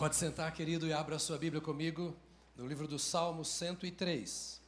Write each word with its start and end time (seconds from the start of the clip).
Pode 0.00 0.16
sentar, 0.16 0.50
querido, 0.54 0.86
e 0.86 0.94
abra 0.94 1.18
sua 1.18 1.36
Bíblia 1.36 1.60
comigo 1.60 2.16
no 2.56 2.66
livro 2.66 2.88
do 2.88 2.98
Salmo 2.98 3.44
103. 3.44 4.58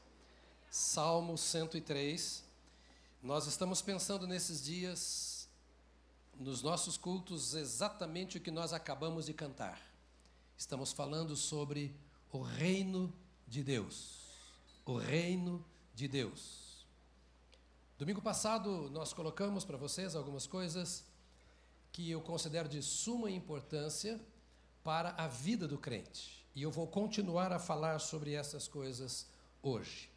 Salmo 0.71 1.39
103. 1.39 2.45
Nós 3.23 3.47
estamos 3.47 3.81
pensando 3.81 4.27
nesses 4.27 4.63
dias, 4.63 5.49
nos 6.39 6.61
nossos 6.61 6.99
cultos, 6.99 7.55
exatamente 7.55 8.37
o 8.37 8.43
que 8.43 8.51
nós 8.51 8.75
acabamos 8.75 9.25
de 9.25 9.33
cantar. 9.33 9.81
Estamos 10.55 10.93
falando 10.93 11.35
sobre 11.35 11.97
o 12.31 12.43
reino 12.43 13.11
de 13.49 13.63
Deus. 13.63 14.19
O 14.85 14.99
reino 14.99 15.65
de 15.95 16.09
Deus. 16.09 16.85
Domingo 17.99 18.21
passado 18.21 18.91
nós 18.91 19.15
colocamos 19.15 19.65
para 19.65 19.79
vocês 19.79 20.15
algumas 20.15 20.47
coisas 20.47 21.07
que 21.91 22.11
eu 22.11 22.21
considero 22.21 22.69
de 22.69 22.83
suma 22.83 23.31
importância 23.31 24.21
para 24.83 25.11
a 25.11 25.27
vida 25.29 25.67
do 25.69 25.79
crente. 25.79 26.47
E 26.55 26.63
eu 26.63 26.71
vou 26.71 26.87
continuar 26.87 27.53
a 27.53 27.59
falar 27.59 27.99
sobre 27.99 28.35
essas 28.35 28.69
coisas 28.69 29.27
hoje. 29.63 30.11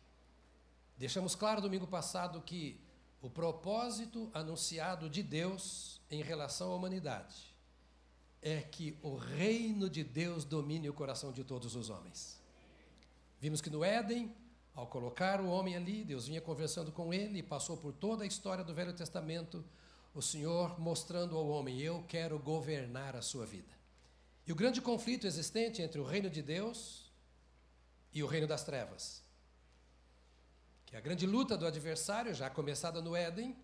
Deixamos 0.97 1.35
claro 1.35 1.61
domingo 1.61 1.87
passado 1.87 2.41
que 2.41 2.79
o 3.21 3.29
propósito 3.29 4.29
anunciado 4.33 5.09
de 5.09 5.23
Deus 5.23 6.01
em 6.09 6.21
relação 6.21 6.71
à 6.71 6.75
humanidade 6.75 7.55
é 8.41 8.61
que 8.61 8.97
o 9.01 9.15
reino 9.15 9.89
de 9.89 10.03
Deus 10.03 10.45
domine 10.45 10.87
o 10.87 10.93
coração 10.93 11.31
de 11.31 11.43
todos 11.43 11.75
os 11.75 11.89
homens. 11.89 12.39
Vimos 13.39 13.59
que 13.59 13.71
no 13.71 13.83
Éden, 13.83 14.31
ao 14.75 14.85
colocar 14.85 15.41
o 15.41 15.49
homem 15.49 15.75
ali, 15.75 16.03
Deus 16.03 16.27
vinha 16.27 16.39
conversando 16.39 16.91
com 16.91 17.11
ele 17.11 17.39
e 17.39 17.43
passou 17.43 17.75
por 17.75 17.91
toda 17.91 18.23
a 18.23 18.27
história 18.27 18.63
do 18.63 18.73
Velho 18.73 18.93
Testamento, 18.93 19.65
o 20.13 20.21
Senhor 20.21 20.79
mostrando 20.79 21.35
ao 21.35 21.47
homem: 21.47 21.79
Eu 21.79 22.05
quero 22.07 22.37
governar 22.37 23.15
a 23.15 23.21
sua 23.21 23.45
vida. 23.45 23.74
E 24.47 24.51
o 24.51 24.55
grande 24.55 24.81
conflito 24.81 25.25
existente 25.25 25.81
entre 25.81 25.99
o 25.99 26.03
reino 26.03 26.29
de 26.29 26.41
Deus 26.41 27.11
e 28.13 28.21
o 28.21 28.27
reino 28.27 28.47
das 28.47 28.63
trevas. 28.63 29.23
Que 30.85 30.95
a 30.95 31.01
grande 31.01 31.25
luta 31.25 31.57
do 31.57 31.65
adversário, 31.65 32.33
já 32.33 32.49
começada 32.49 33.01
no 33.01 33.15
Éden, 33.15 33.55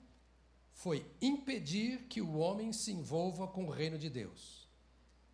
foi 0.73 1.05
impedir 1.21 2.07
que 2.07 2.21
o 2.21 2.37
homem 2.37 2.73
se 2.73 2.91
envolva 2.91 3.47
com 3.47 3.65
o 3.65 3.69
reino 3.69 3.97
de 3.97 4.09
Deus. 4.09 4.67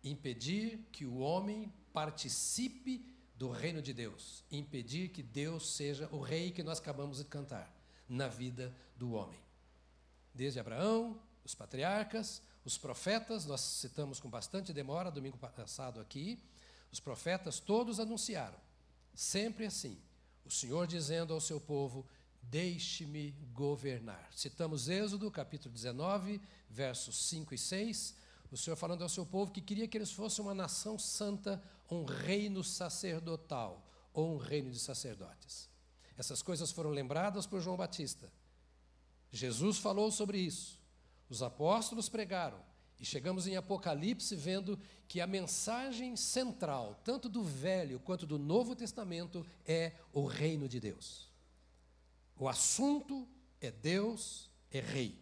Impedir 0.04 0.86
que 0.92 1.06
o 1.06 1.18
homem 1.18 1.72
participe 1.92 3.04
do 3.34 3.50
reino 3.50 3.80
de 3.80 3.92
Deus. 3.94 4.44
Impedir 4.50 5.08
que 5.08 5.22
Deus 5.22 5.74
seja 5.74 6.08
o 6.12 6.20
rei 6.20 6.50
que 6.50 6.62
nós 6.62 6.78
acabamos 6.78 7.18
de 7.18 7.24
cantar 7.24 7.74
na 8.08 8.28
vida 8.28 8.74
do 8.96 9.12
homem. 9.12 9.40
Desde 10.34 10.60
Abraão, 10.60 11.20
os 11.44 11.54
patriarcas, 11.54 12.42
os 12.64 12.76
profetas, 12.76 13.44
nós 13.46 13.60
citamos 13.60 14.20
com 14.20 14.28
bastante 14.28 14.72
demora, 14.72 15.10
domingo 15.10 15.38
passado 15.38 16.00
aqui, 16.00 16.42
os 16.90 17.00
profetas 17.00 17.60
todos 17.60 18.00
anunciaram, 18.00 18.58
sempre 19.14 19.66
assim, 19.66 20.00
o 20.44 20.50
Senhor 20.50 20.86
dizendo 20.86 21.34
ao 21.34 21.40
seu 21.40 21.60
povo: 21.60 22.06
Deixe-me 22.42 23.32
governar. 23.52 24.30
Citamos 24.34 24.88
Êxodo, 24.88 25.30
capítulo 25.30 25.74
19, 25.74 26.40
versos 26.70 27.16
5 27.28 27.54
e 27.54 27.58
6. 27.58 28.14
O 28.50 28.56
Senhor 28.56 28.76
falando 28.76 29.02
ao 29.02 29.08
seu 29.10 29.26
povo 29.26 29.52
que 29.52 29.60
queria 29.60 29.86
que 29.86 29.98
eles 29.98 30.10
fossem 30.10 30.42
uma 30.42 30.54
nação 30.54 30.98
santa, 30.98 31.62
um 31.90 32.04
reino 32.04 32.64
sacerdotal, 32.64 33.86
ou 34.14 34.34
um 34.34 34.38
reino 34.38 34.70
de 34.70 34.78
sacerdotes. 34.78 35.68
Essas 36.16 36.40
coisas 36.40 36.72
foram 36.72 36.90
lembradas 36.90 37.46
por 37.46 37.60
João 37.60 37.76
Batista. 37.76 38.32
Jesus 39.30 39.76
falou 39.76 40.10
sobre 40.10 40.38
isso. 40.38 40.77
Os 41.28 41.42
apóstolos 41.42 42.08
pregaram, 42.08 42.58
e 43.00 43.04
chegamos 43.04 43.46
em 43.46 43.56
Apocalipse 43.56 44.34
vendo 44.34 44.78
que 45.06 45.20
a 45.20 45.26
mensagem 45.26 46.16
central, 46.16 47.00
tanto 47.04 47.28
do 47.28 47.44
Velho 47.44 48.00
quanto 48.00 48.26
do 48.26 48.38
Novo 48.38 48.74
Testamento, 48.74 49.46
é 49.64 49.92
o 50.12 50.26
reino 50.26 50.68
de 50.68 50.80
Deus. 50.80 51.28
O 52.36 52.48
assunto 52.48 53.28
é 53.60 53.70
Deus 53.70 54.50
é 54.70 54.80
rei. 54.80 55.20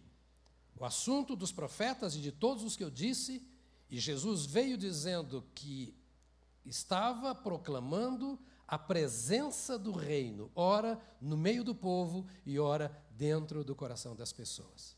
O 0.79 0.85
assunto 0.85 1.37
dos 1.37 1.53
profetas 1.53 2.15
e 2.15 2.21
de 2.21 2.33
todos 2.33 2.63
os 2.63 2.77
que 2.77 2.85
eu 2.85 2.91
disse, 2.91 3.47
e 3.91 3.99
Jesus 3.99 4.47
veio 4.47 4.77
dizendo 4.77 5.45
que 5.55 5.95
estava 6.65 7.35
proclamando 7.35 8.39
a 8.67 8.79
presença 8.79 9.79
do 9.79 9.93
reino, 9.93 10.51
ora 10.55 11.01
no 11.21 11.37
meio 11.37 11.63
do 11.63 11.75
povo 11.75 12.27
e 12.45 12.59
ora 12.59 12.91
dentro 13.11 13.63
do 13.63 13.75
coração 13.75 14.17
das 14.17 14.33
pessoas. 14.33 14.96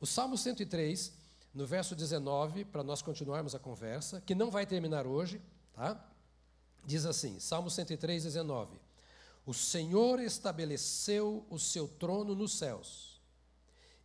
O 0.00 0.06
Salmo 0.06 0.38
103, 0.38 1.12
no 1.52 1.66
verso 1.66 1.94
19, 1.94 2.64
para 2.64 2.82
nós 2.82 3.02
continuarmos 3.02 3.54
a 3.54 3.58
conversa, 3.58 4.22
que 4.22 4.34
não 4.34 4.50
vai 4.50 4.64
terminar 4.64 5.06
hoje, 5.06 5.42
tá? 5.74 6.02
Diz 6.86 7.04
assim, 7.04 7.38
Salmo 7.38 7.68
103, 7.68 8.22
19: 8.24 8.78
O 9.44 9.52
Senhor 9.52 10.18
estabeleceu 10.18 11.44
o 11.50 11.58
seu 11.58 11.86
trono 11.86 12.34
nos 12.34 12.56
céus, 12.56 13.20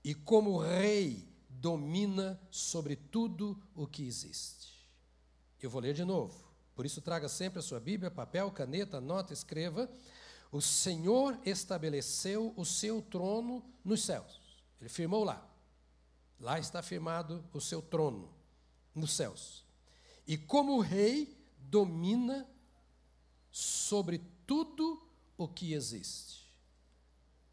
e 0.03 0.13
como 0.13 0.57
rei 0.57 1.25
domina 1.49 2.37
sobre 2.51 2.97
tudo 2.97 3.57
o 3.73 3.87
que 3.87 4.05
existe. 4.05 4.75
Eu 5.61 5.69
vou 5.69 5.81
ler 5.81 5.93
de 5.93 6.03
novo, 6.03 6.35
por 6.75 6.85
isso 6.85 7.01
traga 7.01 7.29
sempre 7.29 7.59
a 7.59 7.61
sua 7.61 7.79
Bíblia, 7.79 8.11
papel, 8.11 8.51
caneta, 8.51 8.99
nota, 8.99 9.31
escreva. 9.31 9.89
O 10.51 10.59
Senhor 10.59 11.39
estabeleceu 11.45 12.53
o 12.57 12.65
seu 12.65 13.01
trono 13.01 13.63
nos 13.83 14.03
céus. 14.03 14.41
Ele 14.81 14.89
firmou 14.89 15.23
lá. 15.23 15.54
Lá 16.39 16.59
está 16.59 16.81
firmado 16.81 17.43
o 17.53 17.61
seu 17.61 17.81
trono, 17.81 18.29
nos 18.93 19.13
céus. 19.13 19.63
E 20.27 20.37
como 20.37 20.79
rei, 20.79 21.37
domina 21.57 22.47
sobre 23.51 24.21
tudo 24.45 25.01
o 25.37 25.47
que 25.47 25.73
existe. 25.73 26.45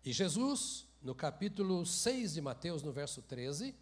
E 0.05 0.13
Jesus, 0.13 0.87
no 1.01 1.15
capítulo 1.15 1.87
6 1.87 2.35
de 2.35 2.41
Mateus, 2.41 2.83
no 2.83 2.93
verso 2.93 3.23
13, 3.23 3.75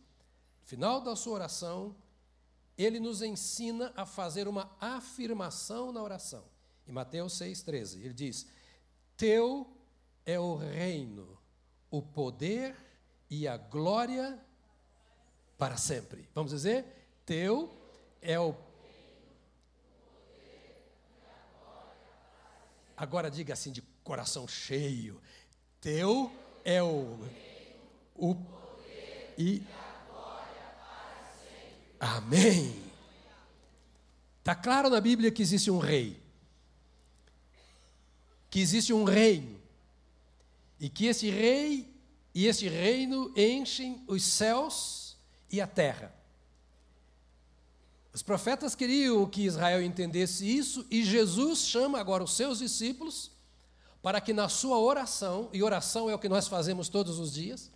final 0.65 1.01
da 1.01 1.17
sua 1.17 1.35
oração, 1.35 1.97
ele 2.77 3.01
nos 3.01 3.23
ensina 3.23 3.93
a 3.97 4.07
fazer 4.07 4.49
uma 4.49 4.71
afirmação 4.81 5.93
na 5.93 6.03
oração. 6.03 6.45
Em 6.87 6.93
Mateus 6.93 7.35
6,13, 7.35 8.01
ele 8.03 8.15
diz: 8.15 8.47
Teu 9.17 9.67
é 10.25 10.39
o 10.39 10.57
reino, 10.57 11.39
o 11.91 12.03
poder 12.03 12.77
e 13.29 13.47
a 13.47 13.57
glória 13.57 14.39
para 15.61 15.77
sempre. 15.77 16.27
Vamos 16.35 16.53
dizer? 16.53 16.87
Teu 17.27 17.71
é 18.23 18.41
o. 18.41 18.55
Agora 22.97 23.31
diga 23.31 23.53
assim 23.53 23.71
de 23.71 23.83
coração 24.03 24.49
cheio: 24.49 25.21
Teu 25.79 26.33
é 26.65 26.83
o. 26.83 27.19
O. 28.17 28.35
E. 29.37 29.63
Amém. 32.01 32.83
Está 34.39 34.55
claro 34.55 34.89
na 34.89 34.99
Bíblia 34.99 35.31
que 35.31 35.43
existe 35.43 35.71
um 35.71 35.79
rei, 35.79 36.19
que 38.49 38.61
existe 38.61 38.95
um 38.95 39.05
reino, 39.05 39.61
e 40.81 40.89
que 40.89 41.05
esse 41.05 41.29
rei 41.29 41.87
e 42.35 42.47
esse 42.47 42.67
reino 42.67 43.31
enchem 43.37 44.03
os 44.07 44.23
céus 44.23 45.00
e 45.51 45.61
a 45.61 45.67
terra. 45.67 46.15
Os 48.13 48.23
profetas 48.23 48.75
queriam 48.75 49.25
que 49.27 49.43
Israel 49.43 49.83
entendesse 49.83 50.45
isso 50.45 50.85
e 50.91 51.05
Jesus 51.05 51.61
chama 51.61 52.01
agora 52.01 52.25
os 52.25 52.35
seus 52.35 52.59
discípulos 52.59 53.31
para 54.03 54.21
que 54.21 54.33
na 54.33 54.49
sua 54.49 54.79
oração, 54.79 55.49
e 55.53 55.63
oração 55.63 56.09
é 56.09 56.15
o 56.15 56.19
que 56.19 56.29
nós 56.29 56.49
fazemos 56.49 56.89
todos 56.89 57.19
os 57.19 57.33
dias, 57.33 57.71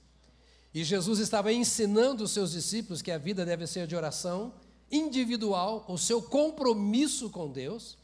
e 0.72 0.82
Jesus 0.82 1.18
estava 1.18 1.52
ensinando 1.52 2.24
os 2.24 2.32
seus 2.32 2.52
discípulos 2.52 3.02
que 3.02 3.12
a 3.12 3.18
vida 3.18 3.44
deve 3.44 3.66
ser 3.66 3.86
de 3.86 3.94
oração 3.94 4.54
individual, 4.90 5.84
o 5.88 5.98
seu 5.98 6.22
compromisso 6.22 7.30
com 7.30 7.50
Deus, 7.50 7.96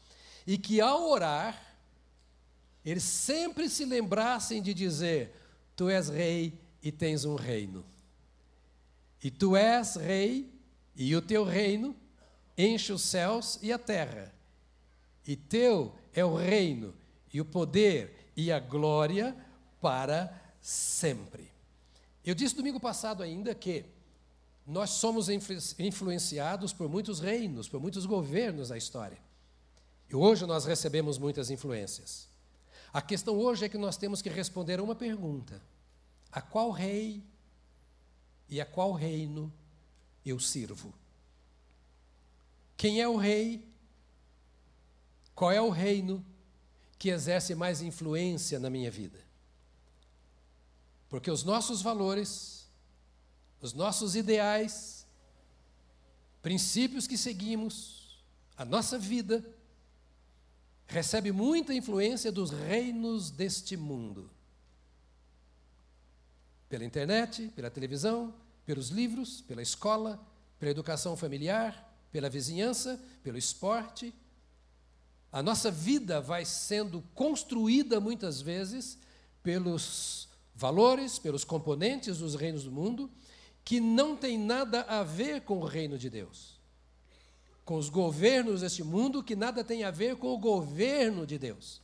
e 0.45 0.57
que 0.57 0.79
ao 0.79 1.09
orar, 1.09 1.75
eles 2.85 3.03
sempre 3.03 3.69
se 3.69 3.85
lembrassem 3.85 4.61
de 4.61 4.73
dizer: 4.73 5.35
Tu 5.75 5.89
és 5.89 6.09
rei 6.09 6.59
e 6.81 6.91
tens 6.91 7.25
um 7.25 7.35
reino. 7.35 7.83
E 9.23 9.29
tu 9.29 9.55
és 9.55 9.95
rei, 9.95 10.51
e 10.95 11.15
o 11.15 11.21
teu 11.21 11.43
reino 11.43 11.95
enche 12.57 12.91
os 12.91 13.01
céus 13.01 13.59
e 13.61 13.71
a 13.71 13.77
terra. 13.77 14.33
E 15.25 15.35
teu 15.35 15.93
é 16.13 16.25
o 16.25 16.35
reino, 16.35 16.93
e 17.33 17.39
o 17.39 17.45
poder 17.45 18.31
e 18.35 18.51
a 18.51 18.59
glória 18.59 19.35
para 19.79 20.33
sempre. 20.61 21.49
Eu 22.25 22.35
disse 22.35 22.55
domingo 22.55 22.79
passado 22.79 23.23
ainda 23.23 23.53
que 23.53 23.85
nós 24.65 24.91
somos 24.91 25.27
influenciados 25.29 26.71
por 26.71 26.87
muitos 26.87 27.19
reinos, 27.19 27.67
por 27.67 27.79
muitos 27.79 28.05
governos 28.05 28.69
da 28.69 28.77
história. 28.77 29.17
E 30.09 30.15
hoje 30.15 30.45
nós 30.45 30.65
recebemos 30.65 31.17
muitas 31.17 31.49
influências. 31.49 32.27
A 32.93 33.01
questão 33.01 33.37
hoje 33.37 33.65
é 33.65 33.69
que 33.69 33.77
nós 33.77 33.97
temos 33.97 34.21
que 34.21 34.29
responder 34.29 34.79
a 34.79 34.83
uma 34.83 34.95
pergunta: 34.95 35.61
a 36.31 36.41
qual 36.41 36.69
rei 36.69 37.23
e 38.51 38.59
a 38.59 38.65
qual 38.65 38.91
reino 38.91 39.51
eu 40.25 40.37
sirvo? 40.37 40.93
Quem 42.75 42.99
é 42.99 43.07
o 43.07 43.15
rei? 43.15 43.65
Qual 45.33 45.51
é 45.51 45.61
o 45.61 45.69
reino 45.69 46.23
que 46.99 47.09
exerce 47.09 47.55
mais 47.55 47.81
influência 47.81 48.59
na 48.59 48.69
minha 48.69 48.91
vida? 48.91 49.17
Porque 51.07 51.31
os 51.31 51.45
nossos 51.45 51.81
valores, 51.81 52.69
os 53.61 53.71
nossos 53.73 54.17
ideais, 54.17 55.07
princípios 56.41 57.07
que 57.07 57.17
seguimos, 57.17 58.21
a 58.57 58.65
nossa 58.65 58.99
vida, 58.99 59.45
recebe 60.87 61.31
muita 61.31 61.73
influência 61.73 62.31
dos 62.31 62.51
reinos 62.51 63.31
deste 63.31 63.77
mundo. 63.77 64.29
Pela 66.67 66.83
internet, 66.83 67.47
pela 67.55 67.69
televisão, 67.69 68.33
pelos 68.65 68.89
livros, 68.89 69.41
pela 69.41 69.61
escola, 69.61 70.19
pela 70.59 70.71
educação 70.71 71.17
familiar, 71.17 71.91
pela 72.11 72.29
vizinhança, 72.29 72.99
pelo 73.23 73.37
esporte. 73.37 74.13
A 75.31 75.41
nossa 75.41 75.71
vida 75.71 76.19
vai 76.21 76.45
sendo 76.45 77.01
construída 77.15 77.99
muitas 77.99 78.41
vezes 78.41 78.97
pelos 79.41 80.27
valores, 80.53 81.17
pelos 81.17 81.43
componentes 81.43 82.19
dos 82.19 82.35
reinos 82.35 82.65
do 82.65 82.71
mundo, 82.71 83.09
que 83.63 83.79
não 83.79 84.15
tem 84.15 84.37
nada 84.37 84.81
a 84.81 85.03
ver 85.03 85.41
com 85.41 85.59
o 85.59 85.65
reino 85.65 85.97
de 85.97 86.09
Deus. 86.09 86.59
Com 87.63 87.77
os 87.77 87.89
governos 87.89 88.61
deste 88.61 88.83
mundo, 88.83 89.23
que 89.23 89.35
nada 89.35 89.63
tem 89.63 89.83
a 89.83 89.91
ver 89.91 90.17
com 90.17 90.27
o 90.27 90.37
governo 90.37 91.25
de 91.25 91.37
Deus. 91.37 91.81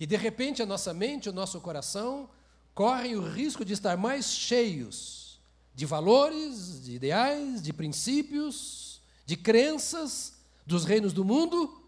E 0.00 0.06
de 0.06 0.16
repente 0.16 0.62
a 0.62 0.66
nossa 0.66 0.94
mente, 0.94 1.28
o 1.28 1.32
nosso 1.32 1.60
coração, 1.60 2.28
correm 2.74 3.16
o 3.16 3.28
risco 3.28 3.64
de 3.64 3.72
estar 3.72 3.96
mais 3.96 4.30
cheios 4.30 5.25
de 5.76 5.84
valores, 5.84 6.82
de 6.82 6.94
ideais, 6.94 7.60
de 7.60 7.70
princípios, 7.70 9.02
de 9.26 9.36
crenças 9.36 10.32
dos 10.66 10.86
reinos 10.86 11.12
do 11.12 11.22
mundo 11.22 11.82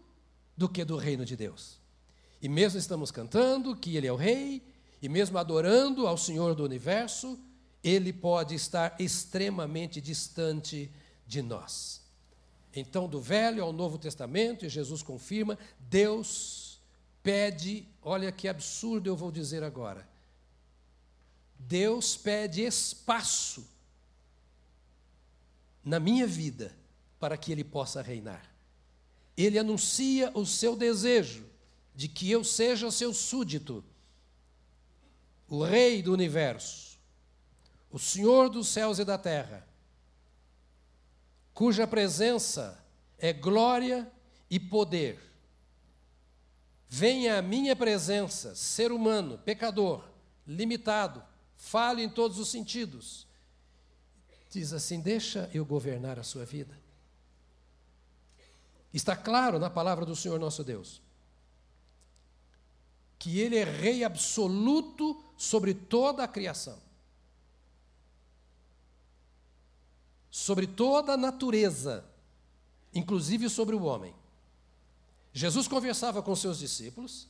do 0.55 0.69
que 0.69 0.85
do 0.85 0.95
reino 0.95 1.25
de 1.25 1.35
Deus. 1.35 1.79
E 2.39 2.47
mesmo 2.47 2.77
estamos 2.77 3.09
cantando 3.09 3.75
que 3.75 3.97
Ele 3.97 4.05
é 4.05 4.13
o 4.13 4.15
Rei, 4.15 4.61
e 5.01 5.09
mesmo 5.09 5.39
adorando 5.39 6.05
ao 6.05 6.17
Senhor 6.17 6.53
do 6.53 6.63
universo, 6.63 7.39
ele 7.83 8.13
pode 8.13 8.53
estar 8.53 8.95
extremamente 8.99 9.99
distante 9.99 10.91
de 11.25 11.41
nós. 11.41 12.01
Então, 12.75 13.07
do 13.07 13.19
Velho 13.19 13.63
ao 13.63 13.73
Novo 13.73 13.97
Testamento, 13.97 14.65
e 14.65 14.69
Jesus 14.69 15.01
confirma, 15.01 15.57
Deus 15.79 16.79
pede, 17.23 17.87
olha 18.03 18.31
que 18.31 18.47
absurdo 18.47 19.09
eu 19.09 19.15
vou 19.15 19.31
dizer 19.31 19.63
agora. 19.63 20.07
Deus 21.57 22.15
pede 22.15 22.61
espaço 22.61 23.65
na 25.83 25.99
minha 25.99 26.27
vida 26.27 26.75
para 27.19 27.37
que 27.37 27.51
ele 27.51 27.63
possa 27.63 28.01
reinar. 28.01 28.53
Ele 29.35 29.57
anuncia 29.57 30.31
o 30.33 30.45
seu 30.45 30.75
desejo 30.75 31.45
de 31.95 32.07
que 32.07 32.29
eu 32.29 32.43
seja 32.43 32.91
seu 32.91 33.13
súdito 33.13 33.83
o 35.49 35.63
Rei 35.63 36.01
do 36.01 36.13
universo, 36.13 36.99
o 37.89 37.97
Senhor 37.97 38.49
dos 38.49 38.67
céus 38.67 38.99
e 38.99 39.05
da 39.05 39.17
terra, 39.17 39.67
cuja 41.53 41.87
presença 41.87 42.77
é 43.17 43.33
glória 43.33 44.09
e 44.49 44.59
poder. 44.59 45.19
Venha 46.87 47.39
à 47.39 47.41
minha 47.41 47.75
presença, 47.75 48.55
ser 48.55 48.91
humano, 48.91 49.39
pecador, 49.39 50.03
limitado, 50.47 51.23
falho 51.55 51.99
em 51.99 52.09
todos 52.09 52.37
os 52.39 52.49
sentidos. 52.49 53.27
Diz 54.49 54.73
assim: 54.73 54.99
deixa 54.99 55.49
eu 55.53 55.65
governar 55.65 56.17
a 56.19 56.23
sua 56.23 56.45
vida. 56.45 56.77
Está 58.93 59.15
claro 59.15 59.59
na 59.59 59.69
palavra 59.69 60.05
do 60.05 60.15
Senhor 60.15 60.39
nosso 60.39 60.63
Deus 60.63 61.01
que 63.19 63.41
Ele 63.41 63.57
é 63.57 63.65
Rei 63.65 64.05
absoluto 64.05 65.21
sobre 65.35 65.73
toda 65.73 66.23
a 66.23 66.27
criação, 66.27 66.79
sobre 70.31 70.65
toda 70.65 71.13
a 71.13 71.17
natureza, 71.17 72.05
inclusive 72.95 73.49
sobre 73.49 73.75
o 73.75 73.83
homem. 73.83 74.15
Jesus 75.33 75.67
conversava 75.67 76.23
com 76.23 76.33
seus 76.33 76.59
discípulos, 76.59 77.27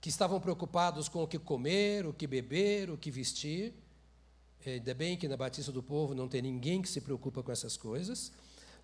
que 0.00 0.08
estavam 0.08 0.40
preocupados 0.40 1.08
com 1.08 1.22
o 1.22 1.28
que 1.28 1.38
comer, 1.38 2.06
o 2.06 2.12
que 2.12 2.26
beber, 2.26 2.90
o 2.90 2.98
que 2.98 3.10
vestir. 3.10 3.72
Ainda 4.66 4.94
bem 4.94 5.16
que 5.16 5.26
na 5.26 5.36
Batista 5.36 5.72
do 5.72 5.82
Povo 5.82 6.14
não 6.14 6.28
tem 6.28 6.42
ninguém 6.42 6.82
que 6.82 6.88
se 6.88 7.00
preocupa 7.00 7.42
com 7.42 7.50
essas 7.50 7.76
coisas, 7.76 8.30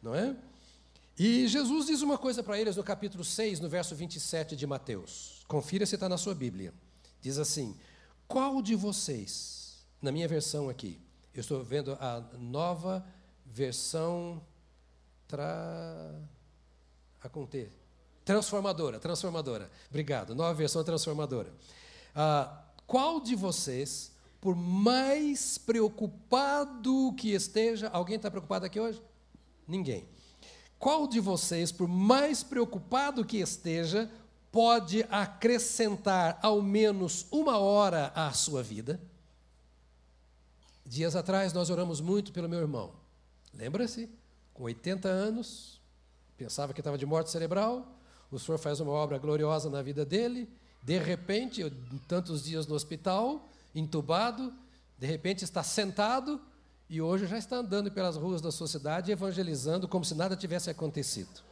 não 0.03 0.15
é? 0.15 0.35
E 1.19 1.49
Jesus 1.49 1.87
diz 1.87 2.03
uma 2.03 2.19
coisa 2.19 2.43
para 2.43 2.61
eles 2.61 2.77
no 2.77 2.85
capítulo 2.85 3.25
6, 3.25 3.61
no 3.61 3.69
verso 3.69 3.95
27 3.95 4.55
de 4.55 4.67
Mateus. 4.67 5.45
Confira 5.49 5.87
se 5.87 5.95
está 5.95 6.09
na 6.09 6.19
sua 6.19 6.35
Bíblia. 6.35 6.75
Diz 7.21 7.39
assim: 7.39 7.77
qual 8.29 8.61
de 8.61 8.75
vocês, 8.75 9.79
na 10.01 10.11
minha 10.13 10.29
versão 10.29 10.69
aqui, 10.69 11.01
eu 11.35 11.41
estou 11.41 11.63
vendo 11.63 11.93
a 12.01 12.21
nova 12.39 13.07
versão 13.45 14.43
tra... 15.29 16.15
a 17.23 17.29
conter. 17.29 17.71
Transformadora, 18.25 18.99
transformadora. 18.99 19.71
Obrigado. 19.89 20.35
Nova 20.35 20.53
versão 20.53 20.83
transformadora. 20.83 21.53
Ah, 22.15 22.65
qual 22.87 23.21
de 23.21 23.35
vocês, 23.35 24.13
por 24.41 24.55
mais 24.55 25.59
preocupado 25.59 27.13
que 27.17 27.33
esteja, 27.33 27.89
alguém 27.89 28.17
está 28.17 28.31
preocupado 28.31 28.67
aqui 28.67 28.79
hoje? 28.79 29.03
Ninguém. 29.67 30.07
Qual 30.79 31.07
de 31.07 31.21
vocês, 31.21 31.73
por 31.73 31.89
mais 31.89 32.43
preocupado 32.43 33.25
que 33.25 33.39
esteja, 33.39 34.11
pode 34.57 35.05
acrescentar 35.11 36.39
ao 36.41 36.63
menos 36.63 37.27
uma 37.31 37.59
hora 37.59 38.11
à 38.15 38.33
sua 38.33 38.63
vida. 38.63 38.99
Dias 40.83 41.15
atrás 41.15 41.53
nós 41.53 41.69
oramos 41.69 42.01
muito 42.01 42.33
pelo 42.33 42.49
meu 42.49 42.61
irmão. 42.61 42.95
Lembra-se? 43.53 44.09
Com 44.55 44.63
80 44.63 45.09
anos, 45.11 45.79
pensava 46.39 46.73
que 46.73 46.81
estava 46.81 46.97
de 46.97 47.05
morte 47.05 47.31
cerebral. 47.31 47.99
O 48.31 48.39
senhor 48.39 48.57
faz 48.57 48.81
uma 48.81 48.93
obra 48.93 49.19
gloriosa 49.19 49.69
na 49.69 49.83
vida 49.83 50.07
dele. 50.07 50.49
De 50.83 50.99
repente, 50.99 51.61
eu, 51.61 51.71
tantos 52.09 52.43
dias 52.43 52.67
no 52.67 52.75
hospital, 52.75 53.47
entubado, 53.79 54.53
de 54.99 55.07
repente 55.07 55.45
está 55.45 55.63
sentado 55.63 56.41
e 56.89 57.01
hoje 57.01 57.27
já 57.27 57.39
está 57.39 57.57
andando 57.57 57.91
pelas 57.91 58.17
ruas 58.17 58.41
da 58.41 58.51
sua 58.51 58.67
cidade 58.67 59.13
evangelizando 59.13 59.87
como 59.87 60.05
se 60.05 60.15
nada 60.15 60.35
tivesse 60.37 60.71
acontecido. 60.71 61.43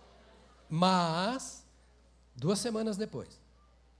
Mas 0.68 1.64
Duas 2.36 2.58
semanas 2.58 2.96
depois, 2.96 3.40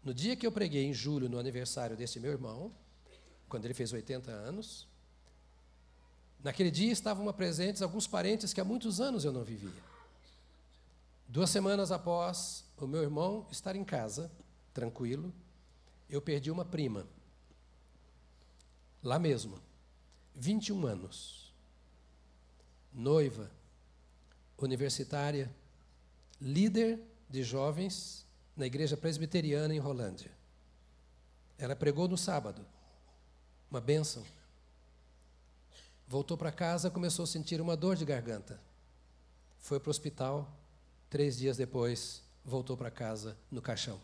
no 0.03 0.13
dia 0.13 0.35
que 0.35 0.47
eu 0.47 0.51
preguei, 0.51 0.85
em 0.85 0.93
julho, 0.93 1.29
no 1.29 1.39
aniversário 1.39 1.97
desse 1.97 2.19
meu 2.19 2.33
irmão, 2.33 2.73
quando 3.49 3.65
ele 3.65 3.75
fez 3.75 3.93
80 3.93 4.31
anos, 4.31 4.89
naquele 6.43 6.71
dia 6.71 6.93
estavam 6.93 7.33
presentes 7.33 7.81
alguns 7.81 8.07
parentes 8.07 8.53
que 8.53 8.61
há 8.61 8.65
muitos 8.65 9.01
anos 9.01 9.25
eu 9.25 9.33
não 9.33 9.45
vivia. 9.45 9.71
Duas 11.29 11.49
semanas 11.49 11.93
após 11.93 12.65
o 12.77 12.89
meu 12.89 13.03
irmão 13.03 13.47
estar 13.53 13.77
em 13.77 13.85
casa, 13.85 14.31
tranquilo, 14.73 15.33
eu 16.11 16.21
perdi 16.21 16.51
uma 16.51 16.65
prima. 16.65 17.07
Lá 19.05 19.19
mesmo, 19.19 19.61
21 20.35 20.87
anos, 20.87 21.53
noiva, 22.91 23.51
universitária, 24.57 25.55
líder 26.41 26.99
de 27.29 27.43
jovens 27.43 28.27
na 28.57 28.65
igreja 28.65 28.97
presbiteriana 28.97 29.75
em 29.75 29.79
Rolândia. 29.79 30.31
Ela 31.59 31.77
pregou 31.77 32.09
no 32.09 32.17
sábado, 32.17 32.65
uma 33.71 33.81
bênção. 33.81 34.25
Voltou 36.09 36.39
para 36.39 36.51
casa, 36.51 36.91
começou 36.91 37.25
a 37.25 37.27
sentir 37.27 37.61
uma 37.61 37.77
dor 37.77 37.97
de 37.97 38.07
garganta. 38.07 38.59
Foi 39.59 39.79
para 39.79 39.89
o 39.89 39.91
hospital, 39.91 40.51
três 41.11 41.37
dias 41.37 41.59
depois, 41.59 42.23
voltou 42.43 42.75
para 42.75 42.91
casa 42.91 43.37
no 43.51 43.61
caixão. 43.61 44.01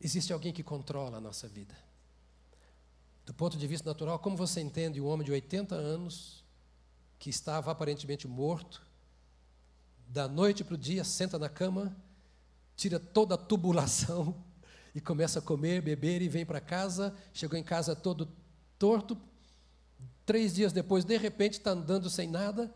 Existe 0.00 0.32
alguém 0.32 0.52
que 0.52 0.62
controla 0.62 1.18
a 1.18 1.20
nossa 1.20 1.48
vida. 1.48 1.74
Do 3.24 3.34
ponto 3.34 3.56
de 3.56 3.66
vista 3.66 3.88
natural, 3.88 4.18
como 4.18 4.36
você 4.36 4.60
entende 4.60 5.00
um 5.00 5.06
homem 5.06 5.24
de 5.24 5.32
80 5.32 5.74
anos 5.74 6.44
que 7.18 7.30
estava 7.30 7.72
aparentemente 7.72 8.28
morto, 8.28 8.86
da 10.08 10.28
noite 10.28 10.62
para 10.62 10.74
o 10.74 10.78
dia, 10.78 11.02
senta 11.02 11.38
na 11.38 11.48
cama, 11.48 11.96
tira 12.76 13.00
toda 13.00 13.34
a 13.34 13.38
tubulação 13.38 14.44
e 14.94 15.00
começa 15.00 15.40
a 15.40 15.42
comer, 15.42 15.82
beber 15.82 16.22
e 16.22 16.28
vem 16.28 16.46
para 16.46 16.60
casa. 16.60 17.14
Chegou 17.32 17.58
em 17.58 17.64
casa 17.64 17.96
todo 17.96 18.28
torto. 18.78 19.18
Três 20.24 20.54
dias 20.54 20.72
depois, 20.72 21.04
de 21.04 21.16
repente, 21.16 21.54
está 21.54 21.70
andando 21.72 22.08
sem 22.08 22.28
nada. 22.28 22.72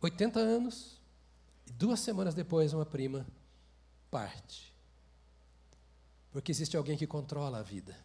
80 0.00 0.40
anos. 0.40 1.00
E 1.66 1.72
duas 1.72 2.00
semanas 2.00 2.34
depois, 2.34 2.72
uma 2.72 2.86
prima 2.86 3.26
parte. 4.10 4.71
Porque 6.32 6.50
existe 6.50 6.76
alguém 6.76 6.96
que 6.96 7.06
controla 7.06 7.58
a 7.58 7.62
vida. 7.62 7.96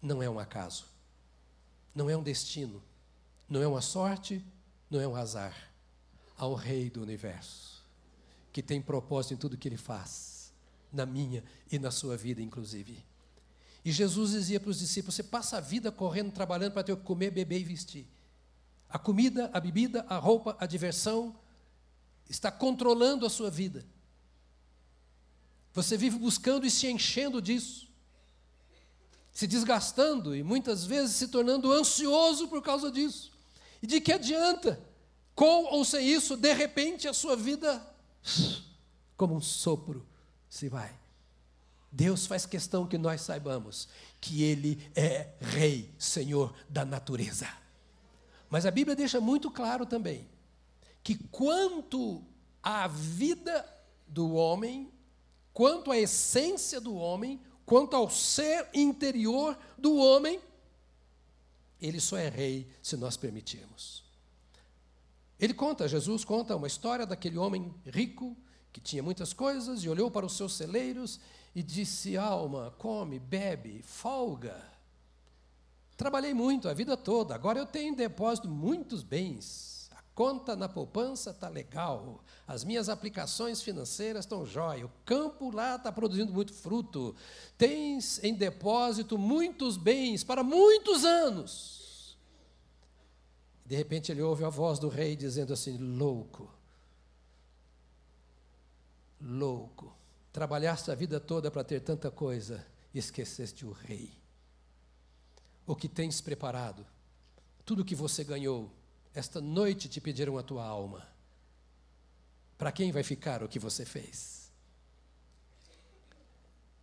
Não 0.00 0.22
é 0.22 0.28
um 0.28 0.38
acaso. 0.38 0.86
Não 1.94 2.08
é 2.08 2.16
um 2.16 2.22
destino. 2.22 2.82
Não 3.48 3.62
é 3.62 3.66
uma 3.66 3.80
sorte 3.80 4.44
não 4.90 5.00
é 5.00 5.06
um 5.06 5.16
azar. 5.16 5.54
Há 6.36 6.46
um 6.46 6.54
rei 6.54 6.88
do 6.88 7.02
universo 7.02 7.84
que 8.52 8.62
tem 8.62 8.80
propósito 8.80 9.34
em 9.34 9.36
tudo 9.36 9.56
que 9.56 9.68
ele 9.68 9.76
faz, 9.76 10.52
na 10.92 11.04
minha 11.04 11.44
e 11.70 11.78
na 11.78 11.90
sua 11.90 12.16
vida, 12.16 12.40
inclusive. 12.40 13.04
E 13.84 13.92
Jesus 13.92 14.32
dizia 14.32 14.58
para 14.58 14.70
os 14.70 14.78
discípulos: 14.78 15.14
Você 15.14 15.22
passa 15.22 15.58
a 15.58 15.60
vida 15.60 15.92
correndo, 15.92 16.32
trabalhando 16.32 16.72
para 16.72 16.84
ter 16.84 16.92
o 16.92 16.96
que 16.96 17.04
comer, 17.04 17.30
beber 17.30 17.60
e 17.60 17.64
vestir. 17.64 18.06
A 18.88 18.98
comida, 18.98 19.50
a 19.52 19.60
bebida, 19.60 20.04
a 20.08 20.16
roupa, 20.16 20.56
a 20.58 20.66
diversão 20.66 21.36
está 22.28 22.50
controlando 22.50 23.26
a 23.26 23.30
sua 23.30 23.50
vida. 23.50 23.84
Você 25.78 25.96
vive 25.96 26.18
buscando 26.18 26.66
e 26.66 26.70
se 26.72 26.88
enchendo 26.88 27.40
disso, 27.40 27.86
se 29.30 29.46
desgastando 29.46 30.34
e 30.34 30.42
muitas 30.42 30.84
vezes 30.84 31.14
se 31.14 31.28
tornando 31.28 31.70
ansioso 31.70 32.48
por 32.48 32.60
causa 32.60 32.90
disso. 32.90 33.30
E 33.80 33.86
de 33.86 34.00
que 34.00 34.12
adianta? 34.12 34.82
Com 35.36 35.66
ou 35.66 35.84
sem 35.84 36.04
isso, 36.08 36.36
de 36.36 36.52
repente 36.52 37.06
a 37.06 37.12
sua 37.12 37.36
vida, 37.36 37.80
como 39.16 39.36
um 39.36 39.40
sopro, 39.40 40.04
se 40.50 40.68
vai. 40.68 40.92
Deus 41.92 42.26
faz 42.26 42.44
questão 42.44 42.84
que 42.84 42.98
nós 42.98 43.20
saibamos 43.20 43.86
que 44.20 44.42
Ele 44.42 44.84
é 44.96 45.28
Rei, 45.40 45.94
Senhor 45.96 46.52
da 46.68 46.84
natureza. 46.84 47.48
Mas 48.50 48.66
a 48.66 48.72
Bíblia 48.72 48.96
deixa 48.96 49.20
muito 49.20 49.48
claro 49.48 49.86
também 49.86 50.28
que 51.04 51.14
quanto 51.30 52.20
à 52.60 52.88
vida 52.88 53.64
do 54.08 54.34
homem, 54.34 54.90
quanto 55.58 55.90
à 55.90 55.98
essência 55.98 56.80
do 56.80 56.94
homem, 56.94 57.40
quanto 57.66 57.96
ao 57.96 58.08
ser 58.08 58.68
interior 58.72 59.58
do 59.76 59.96
homem, 59.96 60.38
ele 61.82 61.98
só 61.98 62.16
é 62.16 62.28
rei 62.28 62.70
se 62.80 62.96
nós 62.96 63.16
permitirmos. 63.16 64.04
Ele 65.36 65.52
conta, 65.52 65.88
Jesus 65.88 66.24
conta 66.24 66.54
uma 66.54 66.68
história 66.68 67.04
daquele 67.04 67.36
homem 67.36 67.74
rico 67.84 68.36
que 68.72 68.80
tinha 68.80 69.02
muitas 69.02 69.32
coisas 69.32 69.82
e 69.82 69.88
olhou 69.88 70.12
para 70.12 70.24
os 70.24 70.36
seus 70.36 70.52
celeiros 70.52 71.18
e 71.52 71.60
disse: 71.60 72.16
Alma, 72.16 72.72
come, 72.78 73.18
bebe, 73.18 73.82
folga. 73.82 74.64
Trabalhei 75.96 76.34
muito 76.34 76.68
a 76.68 76.72
vida 76.72 76.96
toda, 76.96 77.34
agora 77.34 77.58
eu 77.58 77.66
tenho 77.66 77.92
em 77.92 77.96
depósito 77.96 78.48
muitos 78.48 79.02
bens. 79.02 79.77
Conta 80.18 80.56
na 80.56 80.68
poupança 80.68 81.30
está 81.30 81.48
legal, 81.48 82.24
as 82.44 82.64
minhas 82.64 82.88
aplicações 82.88 83.62
financeiras 83.62 84.24
estão 84.24 84.44
jóia, 84.44 84.84
o 84.84 84.90
campo 85.04 85.48
lá 85.48 85.76
está 85.76 85.92
produzindo 85.92 86.32
muito 86.32 86.52
fruto. 86.52 87.14
Tens 87.56 88.18
em 88.24 88.34
depósito 88.34 89.16
muitos 89.16 89.76
bens 89.76 90.24
para 90.24 90.42
muitos 90.42 91.04
anos. 91.04 92.18
De 93.64 93.76
repente 93.76 94.10
ele 94.10 94.20
ouve 94.20 94.42
a 94.42 94.48
voz 94.48 94.80
do 94.80 94.88
rei 94.88 95.14
dizendo 95.14 95.52
assim: 95.52 95.76
louco, 95.76 96.50
louco 99.20 99.96
Trabalhaste 100.32 100.90
a 100.90 100.96
vida 100.96 101.20
toda 101.20 101.48
para 101.48 101.62
ter 101.62 101.78
tanta 101.78 102.10
coisa 102.10 102.66
e 102.92 102.98
esqueceste 102.98 103.64
o 103.64 103.70
rei. 103.70 104.12
O 105.64 105.76
que 105.76 105.88
tens 105.88 106.20
preparado, 106.20 106.84
tudo 107.64 107.84
que 107.84 107.94
você 107.94 108.24
ganhou, 108.24 108.76
esta 109.14 109.40
noite 109.40 109.88
te 109.88 110.00
pediram 110.00 110.38
a 110.38 110.42
tua 110.42 110.64
alma. 110.64 111.06
Para 112.56 112.72
quem 112.72 112.90
vai 112.90 113.02
ficar 113.02 113.42
o 113.42 113.48
que 113.48 113.58
você 113.58 113.84
fez? 113.84 114.50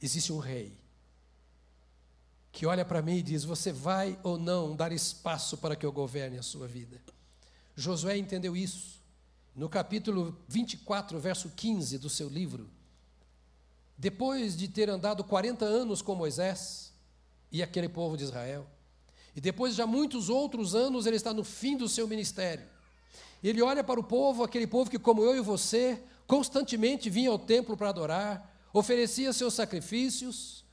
Existe 0.01 0.31
um 0.31 0.39
rei 0.39 0.77
que 2.51 2.65
olha 2.65 2.85
para 2.85 3.01
mim 3.01 3.17
e 3.17 3.21
diz: 3.21 3.43
Você 3.43 3.71
vai 3.71 4.17
ou 4.23 4.37
não 4.37 4.75
dar 4.75 4.91
espaço 4.91 5.57
para 5.57 5.75
que 5.75 5.85
eu 5.85 5.91
governe 5.91 6.37
a 6.37 6.43
sua 6.43 6.67
vida? 6.67 7.01
Josué 7.75 8.17
entendeu 8.17 8.55
isso. 8.55 9.03
No 9.53 9.67
capítulo 9.69 10.37
24, 10.47 11.19
verso 11.19 11.49
15 11.49 11.97
do 11.97 12.09
seu 12.09 12.29
livro, 12.29 12.69
depois 13.97 14.55
de 14.55 14.67
ter 14.67 14.89
andado 14.89 15.23
40 15.23 15.63
anos 15.63 16.01
com 16.01 16.15
Moisés 16.15 16.93
e 17.51 17.63
aquele 17.63 17.87
povo 17.87 18.17
de 18.17 18.23
Israel, 18.23 18.67
e 19.35 19.41
depois 19.41 19.75
de 19.75 19.83
muitos 19.85 20.29
outros 20.29 20.73
anos, 20.73 21.05
ele 21.05 21.17
está 21.17 21.33
no 21.33 21.43
fim 21.43 21.75
do 21.75 21.89
seu 21.89 22.07
ministério. 22.07 22.65
Ele 23.43 23.61
olha 23.61 23.83
para 23.83 23.99
o 23.99 24.03
povo, 24.03 24.43
aquele 24.43 24.65
povo 24.65 24.89
que, 24.89 24.97
como 24.97 25.21
eu 25.21 25.35
e 25.35 25.41
você, 25.41 26.01
constantemente 26.25 27.09
vinha 27.09 27.29
ao 27.29 27.37
templo 27.37 27.75
para 27.75 27.89
adorar, 27.89 28.67
oferecia 28.73 29.33
seus 29.33 29.53
sacrifícios, 29.53 30.63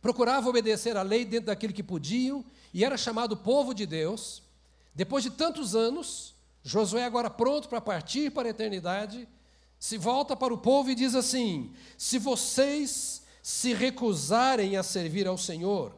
procurava 0.00 0.48
obedecer 0.48 0.96
à 0.96 1.02
lei 1.02 1.24
dentro 1.24 1.46
daquilo 1.46 1.72
que 1.72 1.82
podiam, 1.82 2.44
e 2.74 2.84
era 2.84 2.96
chamado 2.96 3.36
povo 3.36 3.74
de 3.74 3.86
Deus. 3.86 4.42
Depois 4.94 5.24
de 5.24 5.30
tantos 5.30 5.74
anos, 5.74 6.34
Josué, 6.62 7.04
agora 7.04 7.30
pronto 7.30 7.68
para 7.68 7.80
partir 7.80 8.30
para 8.30 8.48
a 8.48 8.50
eternidade, 8.50 9.26
se 9.78 9.98
volta 9.98 10.36
para 10.36 10.54
o 10.54 10.58
povo 10.58 10.90
e 10.90 10.94
diz 10.94 11.14
assim: 11.14 11.72
se 11.96 12.18
vocês 12.18 13.22
se 13.42 13.72
recusarem 13.74 14.76
a 14.76 14.82
servir 14.82 15.26
ao 15.26 15.36
Senhor, 15.36 15.92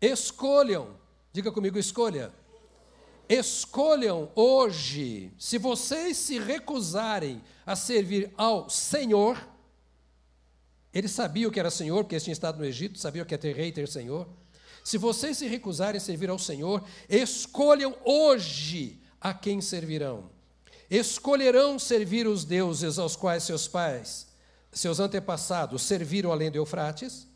escolham, 0.00 0.94
diga 1.36 1.52
comigo, 1.52 1.78
escolha. 1.78 2.32
Escolham 3.28 4.30
hoje, 4.34 5.30
se 5.38 5.58
vocês 5.58 6.16
se 6.16 6.38
recusarem 6.38 7.42
a 7.66 7.76
servir 7.76 8.32
ao 8.36 8.70
Senhor, 8.70 9.36
ele 10.94 11.08
sabia 11.08 11.46
o 11.46 11.50
que 11.50 11.60
era 11.60 11.70
Senhor, 11.70 12.02
porque 12.02 12.14
eles 12.14 12.24
tinham 12.24 12.32
estado 12.32 12.58
no 12.58 12.64
Egito, 12.64 12.98
sabia 12.98 13.22
o 13.22 13.26
que 13.26 13.34
é 13.34 13.38
ter 13.38 13.54
rei 13.54 13.70
ter 13.70 13.86
Senhor. 13.86 14.26
Se 14.82 14.96
vocês 14.96 15.36
se 15.36 15.46
recusarem 15.46 15.98
a 15.98 16.00
servir 16.00 16.30
ao 16.30 16.38
Senhor, 16.38 16.82
escolham 17.08 17.94
hoje 18.04 18.98
a 19.20 19.34
quem 19.34 19.60
servirão 19.60 20.30
escolherão 20.90 21.78
servir 21.78 22.26
os 22.26 22.44
deuses 22.44 22.98
aos 22.98 23.16
quais 23.16 23.42
seus 23.42 23.66
pais, 23.66 24.28
seus 24.70 25.00
antepassados, 25.00 25.82
serviram 25.82 26.30
além 26.30 26.50
do 26.50 26.58
Eufrates? 26.58 27.26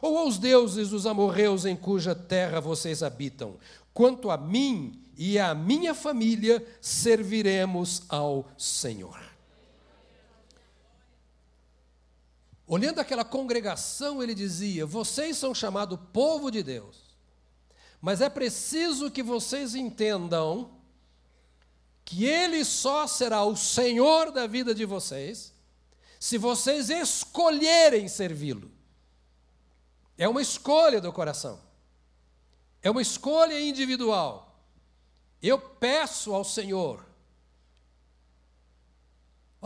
Ou 0.00 0.18
aos 0.18 0.38
deuses 0.38 0.90
dos 0.90 1.06
amorreus 1.06 1.64
em 1.64 1.76
cuja 1.76 2.14
terra 2.14 2.60
vocês 2.60 3.02
habitam? 3.02 3.56
Quanto 3.92 4.30
a 4.30 4.36
mim 4.36 5.00
e 5.16 5.38
à 5.38 5.54
minha 5.54 5.94
família, 5.94 6.64
serviremos 6.80 8.02
ao 8.08 8.46
Senhor. 8.58 9.18
Olhando 12.66 12.98
aquela 12.98 13.24
congregação, 13.24 14.22
ele 14.22 14.34
dizia: 14.34 14.84
Vocês 14.84 15.38
são 15.38 15.54
chamados 15.54 15.98
povo 16.12 16.50
de 16.50 16.62
Deus, 16.62 17.16
mas 18.00 18.20
é 18.20 18.28
preciso 18.28 19.10
que 19.10 19.22
vocês 19.22 19.74
entendam 19.74 20.70
que 22.04 22.24
Ele 22.24 22.64
só 22.64 23.06
será 23.06 23.44
o 23.44 23.56
Senhor 23.56 24.30
da 24.30 24.46
vida 24.46 24.74
de 24.74 24.84
vocês, 24.84 25.52
se 26.20 26.38
vocês 26.38 26.88
escolherem 26.88 28.06
servi-lo. 28.06 28.75
É 30.16 30.28
uma 30.28 30.40
escolha 30.40 31.00
do 31.00 31.12
coração, 31.12 31.60
é 32.82 32.90
uma 32.90 33.02
escolha 33.02 33.60
individual. 33.60 34.44
Eu 35.42 35.58
peço 35.58 36.34
ao 36.34 36.44
Senhor, 36.44 37.06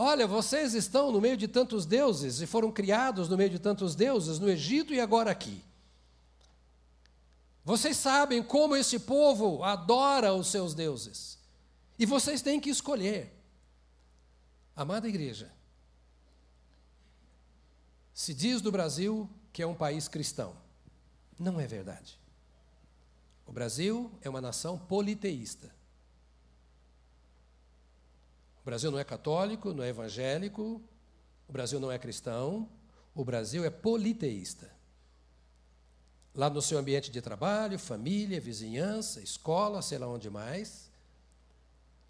Olha, 0.03 0.25
vocês 0.25 0.73
estão 0.73 1.11
no 1.11 1.21
meio 1.21 1.37
de 1.37 1.47
tantos 1.47 1.85
deuses 1.85 2.41
e 2.41 2.47
foram 2.47 2.71
criados 2.71 3.29
no 3.29 3.37
meio 3.37 3.51
de 3.51 3.59
tantos 3.59 3.93
deuses 3.93 4.39
no 4.39 4.49
Egito 4.49 4.93
e 4.93 4.99
agora 4.99 5.29
aqui. 5.29 5.63
Vocês 7.63 7.97
sabem 7.97 8.41
como 8.41 8.75
esse 8.75 8.97
povo 8.97 9.63
adora 9.63 10.33
os 10.33 10.47
seus 10.47 10.73
deuses. 10.73 11.37
E 11.99 12.05
vocês 12.07 12.41
têm 12.41 12.59
que 12.59 12.71
escolher. 12.71 13.31
Amada 14.75 15.07
igreja, 15.07 15.51
se 18.11 18.33
diz 18.33 18.61
do 18.61 18.71
Brasil 18.71 19.29
que 19.51 19.61
é 19.61 19.67
um 19.67 19.75
país 19.75 20.07
cristão. 20.07 20.55
Não 21.39 21.59
é 21.59 21.67
verdade. 21.67 22.19
O 23.45 23.51
Brasil 23.51 24.11
é 24.21 24.29
uma 24.29 24.41
nação 24.41 24.77
politeísta. 24.77 25.73
O 28.61 28.65
Brasil 28.65 28.91
não 28.91 28.99
é 28.99 29.03
católico, 29.03 29.73
não 29.73 29.83
é 29.83 29.89
evangélico, 29.89 30.81
o 31.47 31.51
Brasil 31.51 31.79
não 31.79 31.91
é 31.91 31.97
cristão, 31.97 32.69
o 33.15 33.25
Brasil 33.25 33.65
é 33.65 33.69
politeísta. 33.69 34.71
Lá 36.33 36.49
no 36.49 36.61
seu 36.61 36.77
ambiente 36.77 37.11
de 37.11 37.21
trabalho, 37.21 37.77
família, 37.77 38.39
vizinhança, 38.39 39.19
escola, 39.21 39.81
sei 39.81 39.97
lá 39.97 40.07
onde 40.07 40.29
mais, 40.29 40.91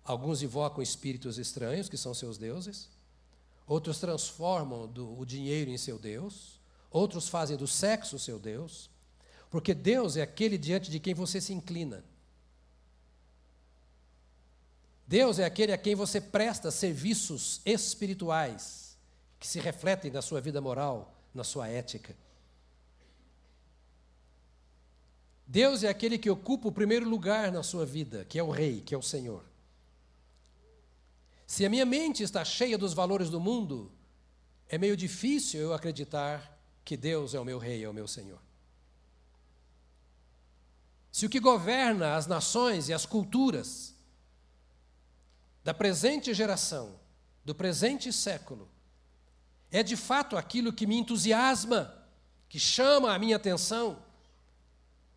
Alguns 0.03 0.41
invocam 0.41 0.81
espíritos 0.81 1.38
estranhos, 1.38 1.88
que 1.88 1.98
são 1.98 2.13
seus 2.13 2.38
deuses. 2.38 2.89
Outros 3.67 4.00
transformam 4.00 4.88
do, 4.88 5.17
o 5.17 5.25
dinheiro 5.25 5.69
em 5.69 5.77
seu 5.77 6.00
Deus. 6.00 6.60
Outros 6.91 7.29
fazem 7.29 7.55
do 7.55 7.67
sexo 7.67 8.19
seu 8.19 8.38
Deus. 8.38 8.89
Porque 9.50 9.74
Deus 9.74 10.17
é 10.17 10.21
aquele 10.21 10.57
diante 10.57 10.91
de 10.91 11.00
quem 11.00 11.13
você 11.13 11.41
se 11.41 11.53
inclina. 11.53 12.03
Deus 15.07 15.39
é 15.39 15.45
aquele 15.45 15.74
a 15.74 15.77
quem 15.77 15.95
você 15.95 16.21
presta 16.21 16.71
serviços 16.71 17.60
espirituais, 17.65 18.98
que 19.39 19.48
se 19.48 19.60
refletem 19.60 20.10
na 20.10 20.21
sua 20.21 20.39
vida 20.39 20.62
moral, 20.62 21.13
na 21.33 21.43
sua 21.43 21.67
ética. 21.67 22.15
Deus 25.45 25.83
é 25.83 25.89
aquele 25.89 26.17
que 26.17 26.29
ocupa 26.29 26.69
o 26.69 26.71
primeiro 26.71 27.10
lugar 27.10 27.51
na 27.51 27.62
sua 27.62 27.86
vida, 27.86 28.24
que 28.24 28.39
é 28.39 28.43
o 28.43 28.51
Rei, 28.51 28.79
que 28.79 28.95
é 28.95 28.98
o 28.98 29.01
Senhor. 29.01 29.43
Se 31.45 31.65
a 31.65 31.69
minha 31.69 31.86
mente 31.86 32.24
está 32.24 32.45
cheia 32.45 32.77
dos 32.77 32.93
valores 32.93 33.29
do 33.29 33.38
mundo, 33.38 33.91
é 34.69 34.77
meio 34.77 34.95
difícil 34.95 35.60
eu 35.60 35.74
acreditar 35.74 36.50
que 36.83 36.97
Deus 36.97 37.33
é 37.33 37.39
o 37.39 37.45
meu 37.45 37.57
rei, 37.57 37.83
é 37.83 37.89
o 37.89 37.93
meu 37.93 38.07
Senhor. 38.07 38.39
Se 41.11 41.25
o 41.25 41.29
que 41.29 41.39
governa 41.39 42.15
as 42.15 42.25
nações 42.25 42.88
e 42.88 42.93
as 42.93 43.05
culturas 43.05 43.93
da 45.63 45.73
presente 45.73 46.33
geração, 46.33 47.00
do 47.43 47.53
presente 47.53 48.11
século, 48.13 48.69
é 49.71 49.83
de 49.83 49.95
fato 49.95 50.38
aquilo 50.38 50.73
que 50.73 50.88
me 50.88 50.97
entusiasma, 50.97 51.93
que 52.47 52.59
chama 52.59 53.13
a 53.13 53.19
minha 53.19 53.35
atenção, 53.35 54.01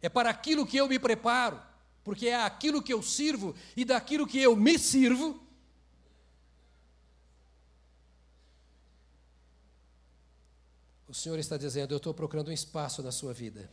é 0.00 0.08
para 0.08 0.30
aquilo 0.30 0.66
que 0.66 0.76
eu 0.76 0.88
me 0.88 0.98
preparo, 0.98 1.60
porque 2.02 2.28
é 2.28 2.42
aquilo 2.42 2.82
que 2.82 2.92
eu 2.92 3.02
sirvo 3.02 3.54
e 3.76 3.84
daquilo 3.84 4.26
que 4.26 4.38
eu 4.38 4.54
me 4.54 4.78
sirvo. 4.78 5.40
O 11.14 11.16
Senhor 11.16 11.38
está 11.38 11.56
dizendo: 11.56 11.94
Eu 11.94 11.98
estou 11.98 12.12
procurando 12.12 12.48
um 12.48 12.52
espaço 12.52 13.00
na 13.00 13.12
sua 13.12 13.32
vida 13.32 13.70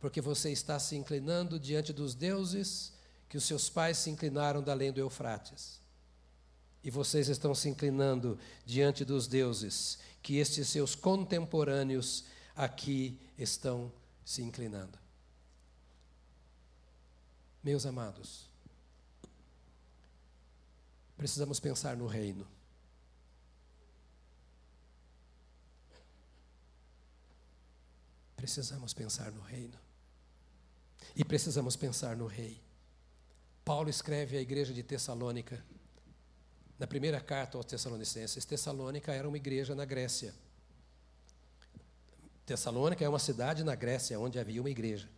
porque 0.00 0.20
você 0.20 0.52
está 0.52 0.78
se 0.78 0.94
inclinando 0.94 1.58
diante 1.58 1.92
dos 1.92 2.14
deuses 2.14 2.92
que 3.28 3.36
os 3.36 3.42
seus 3.42 3.68
pais 3.68 3.98
se 3.98 4.10
inclinaram 4.10 4.62
da 4.62 4.70
além 4.70 4.92
do 4.92 5.00
Eufrates. 5.00 5.80
E 6.84 6.90
vocês 6.90 7.28
estão 7.28 7.52
se 7.52 7.68
inclinando 7.68 8.38
diante 8.64 9.04
dos 9.04 9.26
deuses 9.26 9.98
que 10.22 10.36
estes 10.36 10.68
seus 10.68 10.94
contemporâneos 10.94 12.26
aqui 12.54 13.18
estão 13.36 13.92
se 14.24 14.40
inclinando. 14.40 14.96
Meus 17.62 17.86
amados, 17.86 18.46
precisamos 21.16 21.58
pensar 21.58 21.96
no 21.96 22.06
reino. 22.06 22.46
Precisamos 28.42 28.92
pensar 28.92 29.30
no 29.30 29.40
reino. 29.40 29.78
E 31.14 31.24
precisamos 31.24 31.76
pensar 31.76 32.16
no 32.16 32.26
rei. 32.26 32.60
Paulo 33.64 33.88
escreve 33.88 34.36
à 34.36 34.40
igreja 34.40 34.74
de 34.74 34.82
Tessalônica, 34.82 35.64
na 36.76 36.84
primeira 36.84 37.20
carta 37.20 37.56
aos 37.56 37.64
Tessalonicenses. 37.66 38.44
Tessalônica 38.44 39.12
era 39.12 39.28
uma 39.28 39.36
igreja 39.36 39.76
na 39.76 39.84
Grécia. 39.84 40.34
Tessalônica 42.44 43.04
é 43.04 43.08
uma 43.08 43.20
cidade 43.20 43.62
na 43.62 43.76
Grécia 43.76 44.18
onde 44.18 44.40
havia 44.40 44.60
uma 44.60 44.70
igreja. 44.70 45.08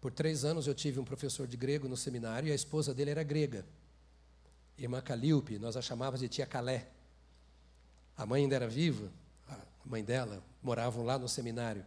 Por 0.00 0.10
três 0.10 0.42
anos 0.42 0.66
eu 0.66 0.74
tive 0.74 0.98
um 0.98 1.04
professor 1.04 1.46
de 1.46 1.58
grego 1.58 1.86
no 1.86 1.98
seminário 1.98 2.48
e 2.48 2.52
a 2.52 2.54
esposa 2.54 2.94
dele 2.94 3.10
era 3.10 3.22
grega. 3.22 3.62
Irmã 4.78 5.02
Calíope, 5.02 5.58
nós 5.58 5.76
a 5.76 5.82
chamávamos 5.82 6.20
de 6.20 6.30
tia 6.30 6.46
Calé. 6.46 6.88
A 8.16 8.24
mãe 8.24 8.44
ainda 8.44 8.56
era 8.56 8.66
viva, 8.66 9.12
mãe 9.86 10.04
dela, 10.04 10.42
moravam 10.62 11.04
lá 11.04 11.18
no 11.18 11.28
seminário. 11.28 11.84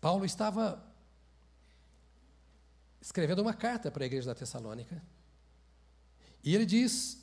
Paulo 0.00 0.24
estava 0.24 0.84
escrevendo 3.00 3.40
uma 3.40 3.54
carta 3.54 3.90
para 3.90 4.04
a 4.04 4.06
igreja 4.06 4.26
da 4.26 4.34
Tessalônica. 4.34 5.02
E 6.44 6.54
ele 6.54 6.66
diz, 6.66 7.22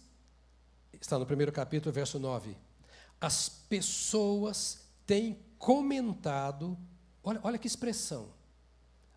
está 0.94 1.18
no 1.18 1.25
primeiro 1.25 1.51
capítulo, 1.51 1.94
verso 1.94 2.20
9: 2.20 2.58
As 3.22 3.48
pessoas 3.48 4.80
têm 5.06 5.39
comentado, 5.58 6.77
olha, 7.24 7.39
olha 7.44 7.58
que 7.58 7.68
expressão, 7.68 8.34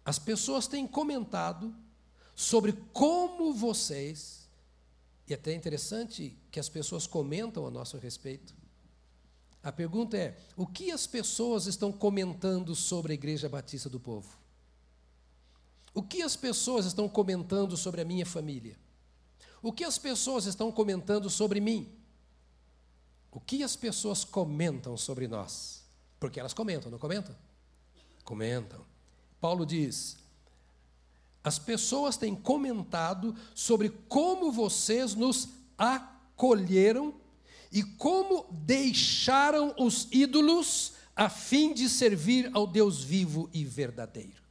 as 0.05 0.19
pessoas 0.19 0.67
têm 0.67 0.87
comentado 0.87 1.75
sobre 2.35 2.73
como 2.93 3.53
vocês, 3.53 4.49
e 5.27 5.33
é 5.33 5.37
até 5.37 5.53
interessante 5.53 6.39
que 6.51 6.61
as 6.61 6.69
pessoas 6.69 7.07
comentam 7.07 7.67
a 7.67 7.71
nosso 7.71 7.99
respeito, 7.99 8.55
a 9.63 9.73
pergunta 9.73 10.17
é: 10.17 10.39
o 10.57 10.67
que 10.67 10.91
as 10.91 11.07
pessoas 11.07 11.67
estão 11.67 11.93
comentando 11.93 12.75
sobre 12.75 13.13
a 13.13 13.15
Igreja 13.15 13.49
Batista 13.49 13.89
do 13.89 13.99
Povo? 13.99 14.37
O 15.95 16.03
que 16.03 16.23
as 16.23 16.37
pessoas 16.37 16.87
estão 16.87 17.09
comentando 17.09 17.77
sobre 17.77 18.01
a 18.01 18.05
minha 18.05 18.25
família? 18.25 18.79
O 19.61 19.73
que 19.73 19.85
as 19.85 19.99
pessoas 19.99 20.47
estão 20.47 20.71
comentando 20.71 21.29
sobre 21.29 21.61
mim? 21.61 21.93
O 23.33 23.41
que 23.41 23.63
as 23.63 23.75
pessoas 23.75 24.25
comentam 24.25 24.97
sobre 24.97 25.27
nós? 25.27 25.83
Porque 26.21 26.39
elas 26.39 26.55
comentam, 26.55 26.91
não 26.91 26.99
comentam? 26.99 27.35
Comentam. 28.25 28.85
Paulo 29.41 29.67
diz: 29.67 30.17
as 31.43 31.59
pessoas 31.59 32.17
têm 32.17 32.35
comentado 32.35 33.35
sobre 33.55 33.91
como 34.09 34.53
vocês 34.53 35.15
nos 35.15 35.49
acolheram 35.77 37.15
e 37.73 37.83
como 37.83 38.47
deixaram 38.51 39.75
os 39.79 40.09
ídolos 40.11 40.95
a 41.15 41.29
fim 41.29 41.75
de 41.75 41.89
servir 41.89 42.51
ao 42.55 42.67
Deus 42.67 43.03
vivo 43.03 43.51
e 43.53 43.65
verdadeiro. 43.65 44.43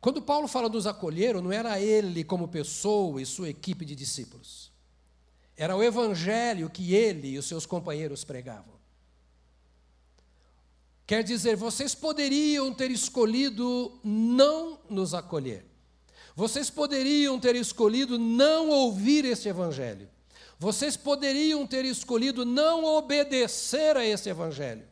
Quando 0.00 0.20
Paulo 0.20 0.46
fala 0.46 0.68
dos 0.68 0.86
acolheram, 0.86 1.40
não 1.40 1.50
era 1.52 1.80
ele 1.80 2.24
como 2.24 2.48
pessoa 2.48 3.22
e 3.22 3.24
sua 3.24 3.48
equipe 3.48 3.84
de 3.84 3.94
discípulos. 3.94 4.70
Era 5.56 5.76
o 5.76 5.82
evangelho 5.82 6.68
que 6.68 6.94
ele 6.94 7.28
e 7.28 7.38
os 7.38 7.46
seus 7.46 7.64
companheiros 7.64 8.24
pregavam. 8.24 8.74
Quer 11.06 11.22
dizer, 11.22 11.56
vocês 11.56 11.94
poderiam 11.94 12.72
ter 12.72 12.90
escolhido 12.90 13.98
não 14.02 14.78
nos 14.90 15.14
acolher. 15.14 15.64
Vocês 16.34 16.68
poderiam 16.68 17.38
ter 17.38 17.54
escolhido 17.54 18.18
não 18.18 18.70
ouvir 18.70 19.24
este 19.24 19.48
evangelho. 19.48 20.08
Vocês 20.58 20.96
poderiam 20.96 21.66
ter 21.66 21.84
escolhido 21.84 22.44
não 22.44 22.84
obedecer 22.84 23.96
a 23.96 24.04
esse 24.04 24.28
evangelho, 24.28 24.84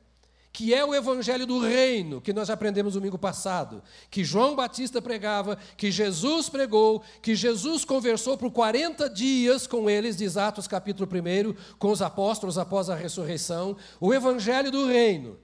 que 0.53 0.75
é 0.75 0.85
o 0.85 0.95
evangelho 0.95 1.47
do 1.47 1.59
reino, 1.59 2.21
que 2.21 2.33
nós 2.33 2.51
aprendemos 2.51 2.95
domingo 2.95 3.19
passado, 3.19 3.83
que 4.11 4.25
João 4.25 4.55
Batista 4.55 5.01
pregava, 5.01 5.57
que 5.77 5.91
Jesus 5.91 6.49
pregou, 6.49 7.03
que 7.23 7.35
Jesus 7.35 7.85
conversou 7.85 8.37
por 8.37 8.51
40 8.51 9.09
dias 9.09 9.67
com 9.67 9.89
eles, 9.89 10.17
diz 10.17 10.37
Atos 10.37 10.67
capítulo 10.69 11.09
1, 11.09 11.77
com 11.79 11.91
os 11.91 12.03
apóstolos 12.03 12.59
após 12.59 12.91
a 12.91 12.95
ressurreição, 12.95 13.77
o 14.01 14.13
evangelho 14.13 14.71
do 14.71 14.87
reino. 14.87 15.39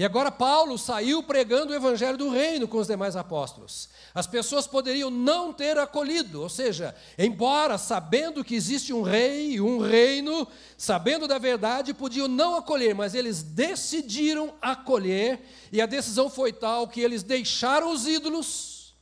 E 0.00 0.04
agora 0.06 0.32
Paulo 0.32 0.78
saiu 0.78 1.22
pregando 1.22 1.74
o 1.74 1.76
evangelho 1.76 2.16
do 2.16 2.30
reino 2.30 2.66
com 2.66 2.78
os 2.78 2.86
demais 2.86 3.16
apóstolos. 3.16 3.90
As 4.14 4.26
pessoas 4.26 4.66
poderiam 4.66 5.10
não 5.10 5.52
ter 5.52 5.76
acolhido, 5.76 6.40
ou 6.40 6.48
seja, 6.48 6.96
embora 7.18 7.76
sabendo 7.76 8.42
que 8.42 8.54
existe 8.54 8.94
um 8.94 9.02
rei 9.02 9.56
e 9.56 9.60
um 9.60 9.78
reino, 9.78 10.48
sabendo 10.78 11.28
da 11.28 11.36
verdade, 11.36 11.92
podiam 11.92 12.26
não 12.26 12.56
acolher, 12.56 12.94
mas 12.94 13.14
eles 13.14 13.42
decidiram 13.42 14.54
acolher, 14.62 15.38
e 15.70 15.82
a 15.82 15.86
decisão 15.86 16.30
foi 16.30 16.50
tal 16.50 16.88
que 16.88 17.02
eles 17.02 17.22
deixaram 17.22 17.92
os 17.92 18.06
ídolos. 18.06 18.94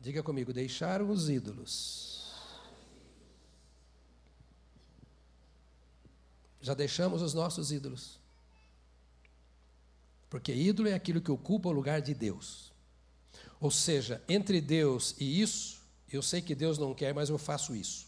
Diga 0.00 0.22
comigo, 0.22 0.50
deixaram 0.50 1.10
os 1.10 1.28
ídolos. 1.28 2.03
Já 6.64 6.72
deixamos 6.72 7.20
os 7.20 7.34
nossos 7.34 7.70
ídolos. 7.70 8.18
Porque 10.30 10.50
ídolo 10.50 10.88
é 10.88 10.94
aquilo 10.94 11.20
que 11.20 11.30
ocupa 11.30 11.68
o 11.68 11.72
lugar 11.72 12.00
de 12.00 12.14
Deus. 12.14 12.72
Ou 13.60 13.70
seja, 13.70 14.24
entre 14.26 14.62
Deus 14.62 15.14
e 15.20 15.42
isso, 15.42 15.82
eu 16.10 16.22
sei 16.22 16.40
que 16.40 16.54
Deus 16.54 16.78
não 16.78 16.94
quer, 16.94 17.12
mas 17.12 17.28
eu 17.28 17.36
faço 17.36 17.76
isso. 17.76 18.06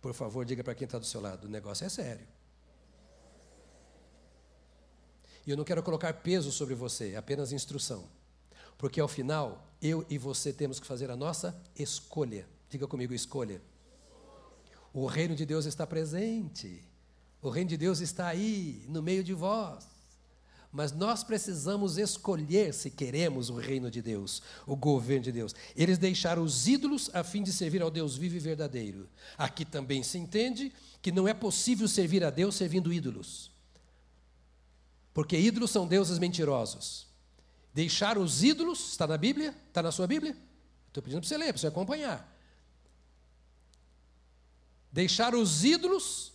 Por 0.00 0.12
favor, 0.12 0.44
diga 0.44 0.64
para 0.64 0.74
quem 0.74 0.84
está 0.84 0.98
do 0.98 1.06
seu 1.06 1.20
lado: 1.20 1.46
o 1.46 1.48
negócio 1.48 1.86
é 1.86 1.88
sério. 1.88 2.26
E 5.46 5.52
eu 5.52 5.56
não 5.56 5.62
quero 5.62 5.84
colocar 5.84 6.12
peso 6.14 6.50
sobre 6.50 6.74
você, 6.74 7.12
é 7.12 7.16
apenas 7.16 7.52
instrução. 7.52 8.08
Porque 8.76 9.00
ao 9.00 9.06
final, 9.06 9.72
eu 9.80 10.04
e 10.10 10.18
você 10.18 10.52
temos 10.52 10.80
que 10.80 10.86
fazer 10.86 11.12
a 11.12 11.16
nossa 11.16 11.56
escolha. 11.78 12.44
Diga 12.72 12.88
comigo, 12.88 13.12
escolha. 13.12 13.60
O 14.94 15.04
reino 15.04 15.36
de 15.36 15.44
Deus 15.44 15.66
está 15.66 15.86
presente. 15.86 16.82
O 17.42 17.50
reino 17.50 17.68
de 17.68 17.76
Deus 17.76 18.00
está 18.00 18.28
aí, 18.28 18.86
no 18.88 19.02
meio 19.02 19.22
de 19.22 19.34
vós. 19.34 19.86
Mas 20.72 20.90
nós 20.90 21.22
precisamos 21.22 21.98
escolher 21.98 22.72
se 22.72 22.90
queremos 22.90 23.50
o 23.50 23.56
reino 23.56 23.90
de 23.90 24.00
Deus, 24.00 24.40
o 24.66 24.74
governo 24.74 25.24
de 25.24 25.32
Deus. 25.32 25.54
Eles 25.76 25.98
deixaram 25.98 26.42
os 26.42 26.66
ídolos 26.66 27.10
a 27.12 27.22
fim 27.22 27.42
de 27.42 27.52
servir 27.52 27.82
ao 27.82 27.90
Deus 27.90 28.16
vivo 28.16 28.36
e 28.36 28.38
verdadeiro. 28.38 29.06
Aqui 29.36 29.66
também 29.66 30.02
se 30.02 30.16
entende 30.16 30.72
que 31.02 31.12
não 31.12 31.28
é 31.28 31.34
possível 31.34 31.86
servir 31.86 32.24
a 32.24 32.30
Deus 32.30 32.54
servindo 32.54 32.90
ídolos. 32.90 33.52
Porque 35.12 35.36
ídolos 35.36 35.70
são 35.70 35.86
deuses 35.86 36.18
mentirosos. 36.18 37.06
Deixar 37.74 38.16
os 38.16 38.42
ídolos, 38.42 38.92
está 38.92 39.06
na 39.06 39.18
Bíblia? 39.18 39.54
Está 39.68 39.82
na 39.82 39.92
sua 39.92 40.06
Bíblia? 40.06 40.34
Estou 40.88 41.02
pedindo 41.02 41.20
para 41.20 41.28
você 41.28 41.36
ler, 41.36 41.52
para 41.52 41.58
você 41.60 41.66
acompanhar. 41.66 42.31
Deixar 44.92 45.34
os 45.34 45.64
ídolos 45.64 46.32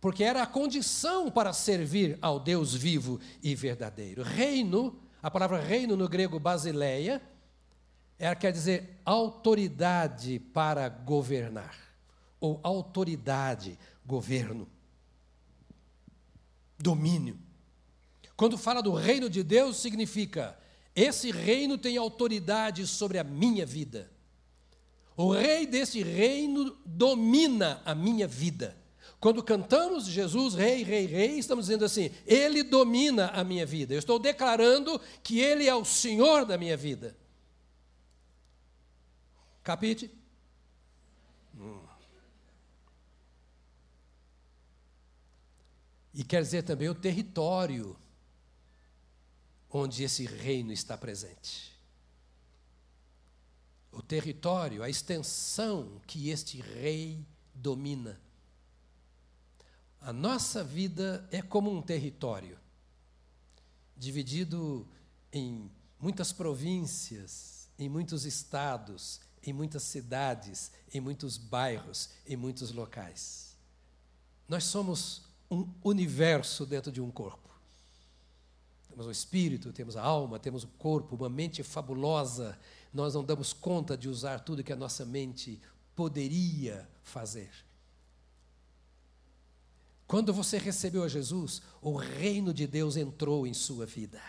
porque 0.00 0.24
era 0.24 0.42
a 0.42 0.46
condição 0.46 1.30
para 1.30 1.52
servir 1.52 2.18
ao 2.22 2.38
Deus 2.38 2.74
vivo 2.74 3.20
e 3.42 3.54
verdadeiro. 3.54 4.22
Reino, 4.22 4.98
a 5.22 5.30
palavra 5.30 5.60
reino 5.60 5.96
no 5.96 6.08
grego 6.08 6.38
basileia, 6.38 7.20
ela 8.18 8.34
quer 8.34 8.52
dizer 8.52 9.00
autoridade 9.04 10.38
para 10.38 10.88
governar, 10.88 11.76
ou 12.40 12.60
autoridade, 12.62 13.78
governo, 14.06 14.68
domínio. 16.78 17.38
Quando 18.36 18.56
fala 18.56 18.80
do 18.80 18.92
reino 18.92 19.28
de 19.28 19.42
Deus, 19.42 19.76
significa 19.76 20.56
esse 20.94 21.30
reino 21.30 21.76
tem 21.76 21.96
autoridade 21.96 22.86
sobre 22.86 23.18
a 23.18 23.24
minha 23.24 23.66
vida. 23.66 24.10
O 25.18 25.32
rei 25.32 25.66
desse 25.66 26.00
reino 26.00 26.78
domina 26.86 27.82
a 27.84 27.92
minha 27.92 28.28
vida. 28.28 28.76
Quando 29.18 29.42
cantamos 29.42 30.06
Jesus, 30.06 30.54
Rei, 30.54 30.84
Rei, 30.84 31.06
Rei, 31.06 31.40
estamos 31.40 31.66
dizendo 31.66 31.84
assim: 31.84 32.12
Ele 32.24 32.62
domina 32.62 33.26
a 33.30 33.42
minha 33.42 33.66
vida. 33.66 33.92
Eu 33.92 33.98
estou 33.98 34.16
declarando 34.16 34.96
que 35.24 35.40
Ele 35.40 35.66
é 35.66 35.74
o 35.74 35.84
Senhor 35.84 36.46
da 36.46 36.56
minha 36.56 36.76
vida. 36.76 37.16
Capite? 39.64 40.08
Hum. 41.58 41.80
E 46.14 46.22
quer 46.22 46.42
dizer 46.42 46.62
também 46.62 46.88
o 46.88 46.94
território 46.94 47.96
onde 49.68 50.04
esse 50.04 50.24
reino 50.26 50.72
está 50.72 50.96
presente. 50.96 51.76
O 53.98 54.02
território, 54.02 54.84
a 54.84 54.88
extensão 54.88 56.00
que 56.06 56.30
este 56.30 56.60
rei 56.60 57.26
domina. 57.52 58.20
A 60.00 60.12
nossa 60.12 60.62
vida 60.62 61.28
é 61.32 61.42
como 61.42 61.68
um 61.68 61.82
território, 61.82 62.56
dividido 63.96 64.86
em 65.32 65.68
muitas 65.98 66.32
províncias, 66.32 67.68
em 67.76 67.88
muitos 67.88 68.24
estados, 68.24 69.20
em 69.42 69.52
muitas 69.52 69.82
cidades, 69.82 70.70
em 70.94 71.00
muitos 71.00 71.36
bairros, 71.36 72.10
em 72.24 72.36
muitos 72.36 72.70
locais. 72.70 73.56
Nós 74.46 74.62
somos 74.62 75.22
um 75.50 75.68
universo 75.82 76.64
dentro 76.64 76.92
de 76.92 77.00
um 77.00 77.10
corpo. 77.10 77.48
Temos 78.88 79.06
o 79.06 79.10
espírito, 79.10 79.72
temos 79.72 79.96
a 79.96 80.02
alma, 80.02 80.38
temos 80.38 80.62
o 80.62 80.68
corpo, 80.68 81.16
uma 81.16 81.28
mente 81.28 81.64
fabulosa. 81.64 82.56
Nós 82.92 83.14
não 83.14 83.24
damos 83.24 83.52
conta 83.52 83.96
de 83.96 84.08
usar 84.08 84.40
tudo 84.40 84.64
que 84.64 84.72
a 84.72 84.76
nossa 84.76 85.04
mente 85.04 85.60
poderia 85.94 86.88
fazer. 87.02 87.50
Quando 90.06 90.32
você 90.32 90.56
recebeu 90.56 91.04
a 91.04 91.08
Jesus, 91.08 91.60
o 91.82 91.94
reino 91.94 92.54
de 92.54 92.66
Deus 92.66 92.96
entrou 92.96 93.46
em 93.46 93.52
sua 93.52 93.84
vida. 93.84 94.22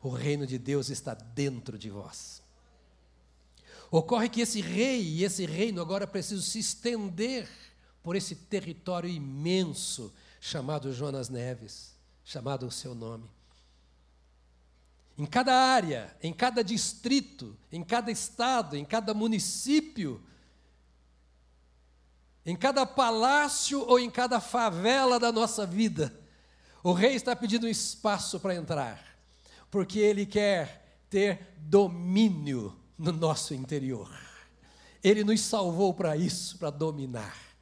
O 0.00 0.08
reino 0.08 0.46
de 0.46 0.56
Deus 0.56 0.88
está 0.88 1.14
dentro 1.14 1.76
de 1.76 1.90
vós. 1.90 2.42
Ocorre 3.90 4.28
que 4.28 4.40
esse 4.40 4.60
rei 4.60 5.02
e 5.02 5.24
esse 5.24 5.46
reino 5.46 5.80
agora 5.80 6.06
precisam 6.06 6.44
se 6.44 6.58
estender 6.58 7.48
por 8.02 8.14
esse 8.14 8.34
território 8.34 9.08
imenso 9.08 10.12
chamado 10.40 10.92
Jonas 10.92 11.28
Neves, 11.28 11.94
chamado 12.22 12.66
o 12.66 12.70
seu 12.70 12.94
nome. 12.94 13.28
Em 15.16 15.24
cada 15.24 15.54
área, 15.54 16.14
em 16.20 16.32
cada 16.32 16.62
distrito, 16.62 17.56
em 17.70 17.84
cada 17.84 18.10
estado, 18.10 18.76
em 18.76 18.84
cada 18.84 19.14
município, 19.14 20.20
em 22.44 22.56
cada 22.56 22.84
palácio 22.84 23.80
ou 23.86 23.98
em 23.98 24.10
cada 24.10 24.40
favela 24.40 25.18
da 25.18 25.30
nossa 25.30 25.64
vida, 25.64 26.12
o 26.82 26.92
rei 26.92 27.14
está 27.14 27.34
pedindo 27.34 27.68
espaço 27.68 28.38
para 28.40 28.54
entrar, 28.54 29.02
porque 29.70 29.98
ele 29.98 30.26
quer 30.26 30.98
ter 31.08 31.54
domínio 31.58 32.76
no 32.98 33.12
nosso 33.12 33.54
interior. 33.54 34.12
Ele 35.02 35.22
nos 35.22 35.40
salvou 35.40 35.94
para 35.94 36.16
isso, 36.16 36.58
para 36.58 36.70
dominar. 36.70 37.53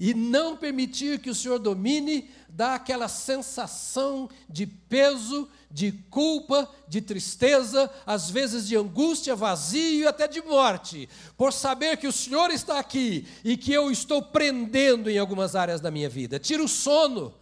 E 0.00 0.14
não 0.14 0.56
permitir 0.56 1.20
que 1.20 1.28
o 1.28 1.34
Senhor 1.34 1.58
domine 1.58 2.30
dá 2.48 2.74
aquela 2.74 3.06
sensação 3.06 4.30
de 4.48 4.66
peso, 4.66 5.46
de 5.70 5.92
culpa, 5.92 6.68
de 6.88 7.02
tristeza, 7.02 7.92
às 8.06 8.30
vezes 8.30 8.66
de 8.66 8.76
angústia, 8.76 9.36
vazio 9.36 10.00
e 10.00 10.06
até 10.06 10.26
de 10.26 10.40
morte, 10.40 11.06
por 11.36 11.52
saber 11.52 11.98
que 11.98 12.06
o 12.06 12.12
Senhor 12.12 12.50
está 12.50 12.78
aqui 12.78 13.28
e 13.44 13.58
que 13.58 13.74
eu 13.74 13.90
estou 13.90 14.22
prendendo 14.22 15.10
em 15.10 15.18
algumas 15.18 15.54
áreas 15.54 15.82
da 15.82 15.90
minha 15.90 16.08
vida. 16.08 16.38
Tira 16.38 16.64
o 16.64 16.68
sono. 16.68 17.34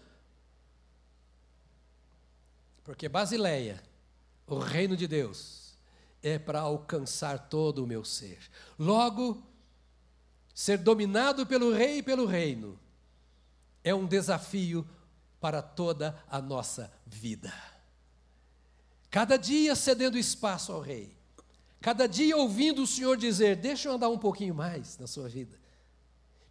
Porque 2.83 3.09
Basileia, 3.09 3.81
o 4.49 4.59
reino 4.59 4.97
de 4.97 5.07
Deus, 5.07 5.79
é 6.21 6.41
para 6.41 6.61
alcançar 6.61 7.49
todo 7.49 7.85
o 7.85 7.87
meu 7.87 8.05
ser. 8.05 8.39
Logo, 8.77 9.41
ser 10.59 10.77
dominado 10.77 11.47
pelo 11.47 11.73
rei 11.73 11.99
e 11.99 12.03
pelo 12.03 12.27
reino, 12.27 12.77
é 13.85 13.95
um 13.95 14.05
desafio 14.05 14.85
para 15.41 15.63
toda 15.63 16.21
a 16.29 16.43
nossa 16.43 16.93
vida. 17.07 17.55
Cada 19.09 19.37
dia 19.37 19.77
cedendo 19.77 20.19
espaço 20.19 20.73
ao 20.73 20.81
rei, 20.81 21.17
cada 21.81 22.09
dia 22.09 22.37
ouvindo 22.37 22.83
o 22.83 22.89
Senhor 22.89 23.17
dizer: 23.17 23.55
Deixa 23.55 23.89
eu 23.89 23.93
andar 23.93 24.09
um 24.09 24.19
pouquinho 24.19 24.53
mais 24.53 24.99
na 24.99 25.07
sua 25.07 25.29
vida, 25.29 25.57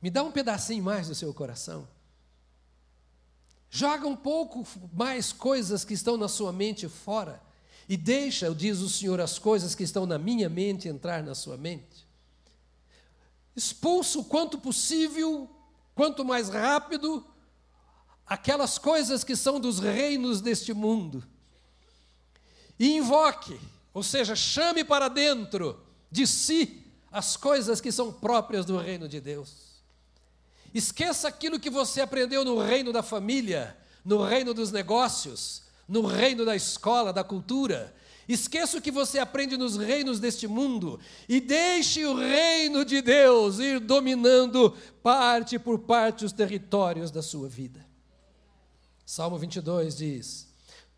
me 0.02 0.10
dá 0.10 0.24
um 0.24 0.32
pedacinho 0.32 0.86
mais 0.86 1.10
do 1.10 1.14
seu 1.14 1.34
coração. 1.34 1.86
Joga 3.70 4.08
um 4.08 4.16
pouco 4.16 4.66
mais 4.94 5.34
coisas 5.34 5.84
que 5.84 5.94
estão 5.94 6.16
na 6.16 6.30
sua 6.30 6.54
mente 6.54 6.88
fora. 6.88 7.44
E 7.90 7.98
deixa, 7.98 8.56
diz 8.56 8.80
o 8.80 8.88
Senhor, 8.88 9.20
as 9.20 9.38
coisas 9.38 9.76
que 9.76 9.84
estão 9.84 10.06
na 10.06 10.18
minha 10.18 10.48
mente 10.48 10.88
entrar 10.88 11.22
na 11.22 11.36
sua 11.36 11.58
mente 11.58 12.07
expulsa 13.58 14.20
o 14.20 14.24
quanto 14.24 14.60
possível, 14.60 15.50
quanto 15.96 16.24
mais 16.24 16.48
rápido, 16.48 17.26
aquelas 18.24 18.78
coisas 18.78 19.24
que 19.24 19.36
são 19.36 19.60
dos 19.60 19.80
reinos 19.80 20.42
deste 20.42 20.74
mundo. 20.74 21.24
E 22.78 22.96
invoque, 22.96 23.60
ou 23.92 24.04
seja, 24.04 24.36
chame 24.36 24.84
para 24.84 25.08
dentro 25.08 25.84
de 26.12 26.28
si 26.28 26.86
as 27.12 27.36
coisas 27.36 27.82
que 27.82 27.92
são 27.92 28.14
próprias 28.14 28.64
do 28.64 28.78
reino 28.78 29.10
de 29.10 29.20
Deus. 29.20 29.82
Esqueça 30.72 31.28
aquilo 31.28 31.60
que 31.60 31.72
você 31.72 32.02
aprendeu 32.02 32.46
no 32.46 32.60
reino 32.60 32.94
da 32.94 33.02
família, 33.02 33.76
no 34.06 34.24
reino 34.24 34.54
dos 34.54 34.72
negócios, 34.72 35.64
no 35.88 36.06
reino 36.06 36.46
da 36.46 36.56
escola, 36.56 37.12
da 37.12 37.24
cultura. 37.24 37.96
Esqueça 38.28 38.78
o 38.78 38.82
que 38.82 38.92
você 38.92 39.20
aprende 39.20 39.56
nos 39.56 39.78
reinos 39.78 40.20
deste 40.20 40.48
mundo 40.48 41.00
e 41.30 41.40
deixe 41.40 42.06
o 42.06 42.14
reino 42.14 42.84
de 42.84 43.02
Deus 43.02 43.60
ir 43.60 43.80
dominando 43.80 44.76
parte 45.02 45.58
por 45.58 45.80
parte 45.80 46.26
os 46.26 46.34
territórios 46.34 47.10
da 47.10 47.22
sua 47.22 47.48
vida. 47.48 47.86
Salmo 49.06 49.38
22 49.38 49.96
diz: 49.96 50.48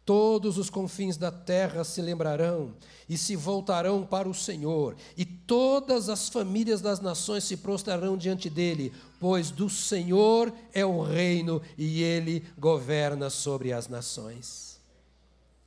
Todos 0.03 0.57
os 0.57 0.71
confins 0.71 1.17
da 1.17 1.31
terra 1.31 1.83
se 1.83 2.01
lembrarão 2.01 2.73
e 3.07 3.15
se 3.15 3.35
voltarão 3.35 4.03
para 4.03 4.27
o 4.27 4.33
Senhor, 4.33 4.95
e 5.15 5.23
todas 5.23 6.09
as 6.09 6.29
famílias 6.29 6.81
das 6.81 6.99
nações 6.99 7.43
se 7.43 7.57
prostrarão 7.57 8.17
diante 8.17 8.49
dele, 8.49 8.91
pois 9.19 9.51
do 9.51 9.69
Senhor 9.69 10.51
é 10.73 10.83
o 10.83 11.03
reino 11.03 11.61
e 11.77 12.01
ele 12.01 12.43
governa 12.57 13.29
sobre 13.29 13.71
as 13.71 13.87
nações. 13.87 14.68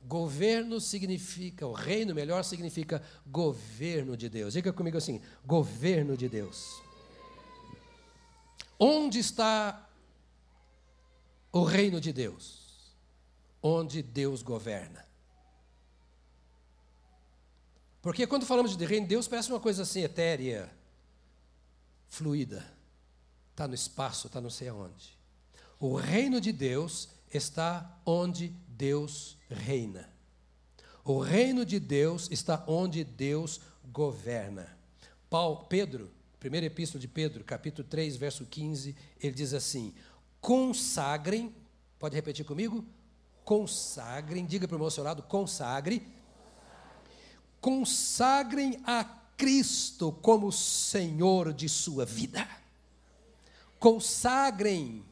Governo 0.05 0.81
significa, 0.81 1.65
o 1.65 1.73
reino 1.73 2.13
melhor 2.13 2.43
significa 2.43 3.01
governo 3.25 4.17
de 4.17 4.27
Deus. 4.27 4.53
Diga 4.53 4.73
comigo 4.73 4.97
assim: 4.97 5.21
governo 5.45 6.17
de 6.17 6.27
Deus. 6.27 6.81
Onde 8.77 9.19
está 9.19 9.89
o 11.51 11.63
reino 11.63 12.01
de 12.01 12.11
Deus? 12.11 12.93
Onde 13.61 14.01
Deus 14.01 14.41
governa. 14.41 15.05
Porque 18.01 18.27
quando 18.27 18.45
falamos 18.45 18.75
de 18.75 18.85
reino 18.85 19.05
de 19.05 19.11
Deus, 19.11 19.29
parece 19.29 19.49
uma 19.49 19.61
coisa 19.61 19.83
assim 19.83 20.01
etérea, 20.01 20.69
fluida. 22.09 22.69
Está 23.51 23.65
no 23.65 23.73
espaço, 23.73 24.27
está 24.27 24.41
não 24.41 24.49
sei 24.49 24.67
aonde. 24.67 25.17
O 25.79 25.95
reino 25.95 26.41
de 26.41 26.51
Deus 26.51 27.07
está 27.33 27.97
onde 28.05 28.49
Deus 28.77 29.37
reina. 29.49 30.09
O 31.03 31.19
reino 31.19 31.65
de 31.65 31.79
Deus 31.79 32.29
está 32.31 32.63
onde 32.67 33.03
Deus 33.03 33.59
governa. 33.91 34.77
Paulo, 35.29 35.65
Pedro, 35.65 36.11
primeira 36.39 36.65
epístola 36.65 36.99
de 36.99 37.07
Pedro, 37.07 37.43
capítulo 37.43 37.87
3, 37.87 38.15
verso 38.15 38.45
15, 38.45 38.95
ele 39.19 39.33
diz 39.33 39.53
assim: 39.53 39.93
consagrem, 40.39 41.53
pode 41.99 42.15
repetir 42.15 42.45
comigo? 42.45 42.85
Consagrem, 43.43 44.45
diga 44.45 44.67
para 44.67 44.77
o 44.77 44.79
meu 44.79 44.89
seu 44.89 45.03
lado, 45.03 45.23
consagre. 45.23 46.05
Consagrem 47.59 48.79
a 48.85 49.03
Cristo 49.37 50.11
como 50.11 50.51
Senhor 50.51 51.53
de 51.53 51.67
sua 51.67 52.05
vida. 52.05 52.47
Consagrem 53.79 55.03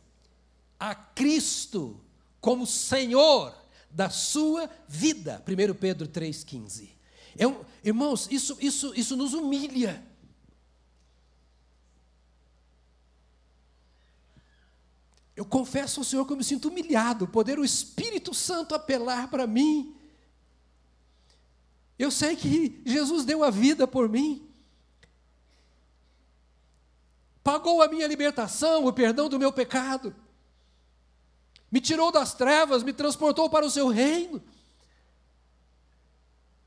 a 0.80 0.96
Cristo 0.96 2.00
como 2.42 2.66
Senhor 2.66 3.56
da 3.90 4.10
sua 4.10 4.70
vida. 4.88 5.42
1 5.48 5.76
Pedro 5.76 6.08
3,15. 6.08 6.90
É 7.38 7.48
um, 7.48 7.64
irmãos, 7.84 8.28
isso, 8.30 8.58
isso, 8.60 8.94
isso 8.96 9.16
nos 9.16 9.34
humilha. 9.34 10.04
Eu 15.36 15.46
confesso 15.46 16.02
ao 16.02 16.04
Senhor 16.04 16.26
que 16.26 16.34
eu 16.34 16.38
me 16.38 16.44
sinto 16.44 16.68
humilhado, 16.68 17.28
poder 17.28 17.58
o 17.58 17.64
Espírito 17.64 18.34
Santo 18.34 18.76
apelar 18.76 19.30
para 19.30 19.48
mim. 19.48 19.96
Eu 21.98 22.12
sei 22.12 22.36
que 22.36 22.82
Jesus 22.86 23.24
deu 23.24 23.44
a 23.44 23.50
vida 23.50 23.88
por 23.88 24.10
mim, 24.10 24.48
pagou 27.44 27.82
a 27.82 27.88
minha 27.88 28.08
libertação, 28.08 28.86
o 28.86 28.94
perdão 28.94 29.30
do 29.30 29.40
meu 29.40 29.54
pecado, 29.54 30.16
me 31.72 31.80
tirou 31.80 32.12
das 32.12 32.34
trevas, 32.34 32.84
me 32.84 32.92
transportou 32.92 33.50
para 33.50 33.66
o 33.66 33.72
seu 33.72 33.88
reino, 33.88 34.42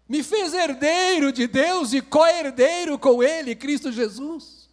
me 0.09 0.23
fez 0.23 0.53
herdeiro 0.55 1.33
de 1.33 1.47
Deus 1.47 1.93
e 1.93 2.01
co-herdeiro 2.01 2.99
com 2.99 3.23
Ele, 3.23 3.55
Cristo 3.55 3.93
Jesus. 3.93 4.69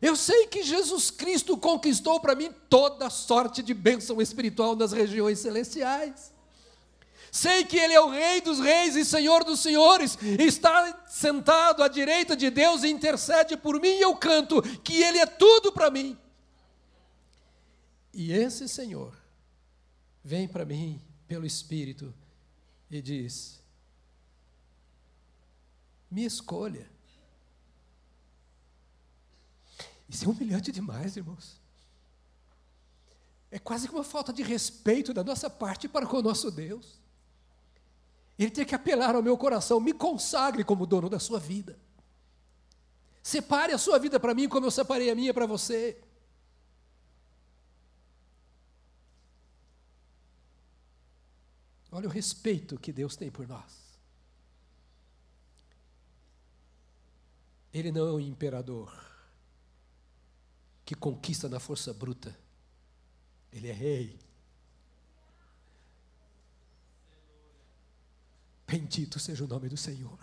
Eu 0.00 0.14
sei 0.14 0.46
que 0.46 0.62
Jesus 0.62 1.10
Cristo 1.10 1.56
conquistou 1.56 2.20
para 2.20 2.34
mim 2.34 2.52
toda 2.68 3.10
sorte 3.10 3.62
de 3.62 3.74
bênção 3.74 4.22
espiritual 4.22 4.76
nas 4.76 4.92
regiões 4.92 5.40
celestiais. 5.40 6.32
Sei 7.30 7.64
que 7.64 7.76
Ele 7.76 7.92
é 7.92 8.00
o 8.00 8.08
Rei 8.08 8.40
dos 8.40 8.60
Reis 8.60 8.96
e 8.96 9.04
Senhor 9.04 9.44
dos 9.44 9.60
Senhores, 9.60 10.16
está 10.22 11.04
sentado 11.06 11.82
à 11.82 11.88
direita 11.88 12.34
de 12.34 12.48
Deus 12.48 12.84
e 12.84 12.88
intercede 12.88 13.56
por 13.56 13.80
mim, 13.80 13.88
e 13.88 14.00
eu 14.00 14.16
canto 14.16 14.62
que 14.82 15.02
Ele 15.02 15.18
é 15.18 15.26
tudo 15.26 15.72
para 15.72 15.90
mim. 15.90 16.16
E 18.18 18.32
esse 18.32 18.66
Senhor 18.66 19.16
vem 20.24 20.48
para 20.48 20.64
mim 20.64 21.00
pelo 21.28 21.46
Espírito 21.46 22.12
e 22.90 23.00
diz: 23.00 23.62
me 26.10 26.24
escolha. 26.24 26.90
Isso 30.08 30.24
é 30.24 30.28
humilhante 30.28 30.72
demais, 30.72 31.16
irmãos. 31.16 31.60
É 33.52 33.58
quase 33.60 33.86
que 33.86 33.94
uma 33.94 34.02
falta 34.02 34.32
de 34.32 34.42
respeito 34.42 35.14
da 35.14 35.22
nossa 35.22 35.48
parte 35.48 35.86
para 35.86 36.04
com 36.04 36.16
o 36.16 36.22
nosso 36.22 36.50
Deus. 36.50 36.98
Ele 38.36 38.50
tem 38.50 38.64
que 38.64 38.74
apelar 38.74 39.14
ao 39.14 39.22
meu 39.22 39.38
coração, 39.38 39.78
me 39.78 39.92
consagre 39.92 40.64
como 40.64 40.86
dono 40.86 41.08
da 41.08 41.20
sua 41.20 41.38
vida. 41.38 41.78
Separe 43.22 43.72
a 43.72 43.78
sua 43.78 43.96
vida 43.96 44.18
para 44.18 44.34
mim 44.34 44.48
como 44.48 44.66
eu 44.66 44.72
separei 44.72 45.08
a 45.08 45.14
minha 45.14 45.32
para 45.32 45.46
você. 45.46 46.02
Olha 51.90 52.06
o 52.06 52.10
respeito 52.10 52.78
que 52.78 52.92
Deus 52.92 53.16
tem 53.16 53.30
por 53.30 53.46
nós. 53.46 53.88
Ele 57.72 57.90
não 57.92 58.06
é 58.06 58.12
um 58.12 58.20
imperador 58.20 58.92
que 60.84 60.94
conquista 60.94 61.48
na 61.48 61.60
força 61.60 61.92
bruta. 61.92 62.36
Ele 63.52 63.68
é 63.68 63.72
rei. 63.72 64.18
Bendito 68.66 69.18
seja 69.18 69.44
o 69.44 69.48
nome 69.48 69.68
do 69.68 69.76
Senhor. 69.76 70.18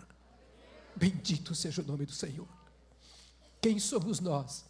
Bendito 0.94 1.54
seja 1.54 1.82
o 1.82 1.84
nome 1.84 2.06
do 2.06 2.12
Senhor. 2.12 2.48
Quem 3.60 3.78
somos 3.80 4.20
nós 4.20 4.64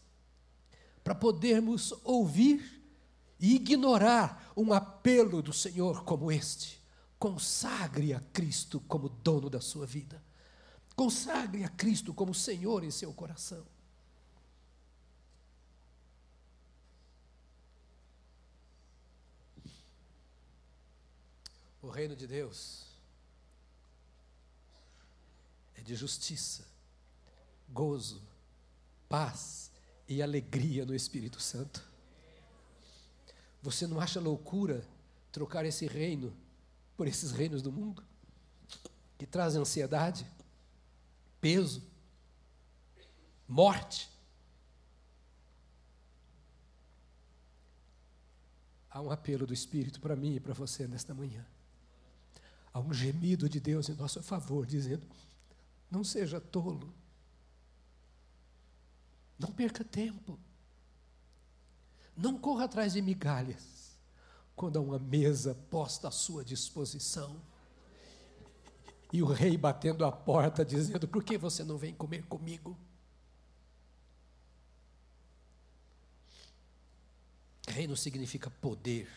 para 1.04 1.14
podermos 1.14 1.92
ouvir 2.02 2.82
e 3.38 3.54
ignorar 3.54 4.52
um 4.56 4.72
apelo 4.72 5.42
do 5.42 5.52
Senhor 5.52 6.04
como 6.04 6.32
este? 6.32 6.85
Consagre 7.18 8.12
a 8.12 8.20
Cristo 8.20 8.80
como 8.80 9.08
dono 9.08 9.48
da 9.48 9.60
sua 9.60 9.86
vida. 9.86 10.22
Consagre 10.94 11.64
a 11.64 11.68
Cristo 11.68 12.12
como 12.14 12.34
Senhor 12.34 12.84
em 12.84 12.90
seu 12.90 13.12
coração. 13.12 13.66
O 21.82 21.88
reino 21.88 22.16
de 22.16 22.26
Deus 22.26 22.84
é 25.76 25.80
de 25.80 25.94
justiça, 25.94 26.66
gozo, 27.68 28.20
paz 29.08 29.70
e 30.08 30.20
alegria 30.20 30.84
no 30.84 30.94
Espírito 30.94 31.40
Santo. 31.40 31.86
Você 33.62 33.86
não 33.86 34.00
acha 34.00 34.18
loucura 34.20 34.86
trocar 35.30 35.64
esse 35.64 35.86
reino 35.86 36.36
por 36.96 37.06
esses 37.06 37.32
reinos 37.32 37.62
do 37.62 37.70
mundo 37.70 38.02
que 39.18 39.26
trazem 39.26 39.60
ansiedade, 39.60 40.26
peso, 41.40 41.82
morte? 43.46 44.10
Há 48.90 49.00
um 49.00 49.10
apelo 49.10 49.46
do 49.46 49.52
Espírito 49.52 50.00
para 50.00 50.16
mim 50.16 50.36
e 50.36 50.40
para 50.40 50.54
você 50.54 50.86
nesta 50.86 51.12
manhã. 51.12 51.44
Há 52.72 52.80
um 52.80 52.92
gemido 52.92 53.48
de 53.48 53.60
Deus 53.60 53.88
em 53.88 53.94
nosso 53.94 54.22
favor, 54.22 54.66
dizendo: 54.66 55.06
não 55.90 56.02
seja 56.02 56.40
tolo, 56.40 56.94
não 59.38 59.52
perca 59.52 59.84
tempo, 59.84 60.38
não 62.16 62.38
corra 62.38 62.64
atrás 62.64 62.94
de 62.94 63.02
migalhas, 63.02 63.85
quando 64.56 64.78
há 64.78 64.80
uma 64.80 64.98
mesa 64.98 65.54
posta 65.70 66.08
à 66.08 66.10
sua 66.10 66.42
disposição. 66.42 67.40
E 69.12 69.22
o 69.22 69.26
rei 69.26 69.56
batendo 69.56 70.04
a 70.04 70.10
porta, 70.10 70.64
dizendo: 70.64 71.06
Por 71.06 71.22
que 71.22 71.36
você 71.36 71.62
não 71.62 71.76
vem 71.76 71.94
comer 71.94 72.24
comigo? 72.24 72.76
Reino 77.68 77.96
significa 77.96 78.50
poder, 78.50 79.08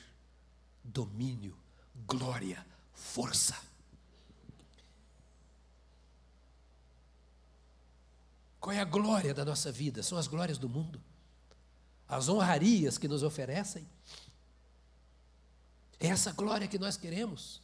domínio, 0.84 1.58
glória, 2.06 2.66
força. 2.94 3.56
Qual 8.60 8.76
é 8.76 8.82
a 8.82 8.86
glória 8.86 9.34
da 9.34 9.46
nossa 9.46 9.72
vida? 9.72 10.04
São 10.04 10.18
as 10.18 10.28
glórias 10.28 10.58
do 10.58 10.68
mundo, 10.68 11.02
as 12.08 12.28
honrarias 12.28 12.98
que 12.98 13.08
nos 13.08 13.24
oferecem. 13.24 13.88
É 16.00 16.08
essa 16.08 16.32
glória 16.32 16.68
que 16.68 16.80
nós 16.80 16.96
queremos, 16.96 17.62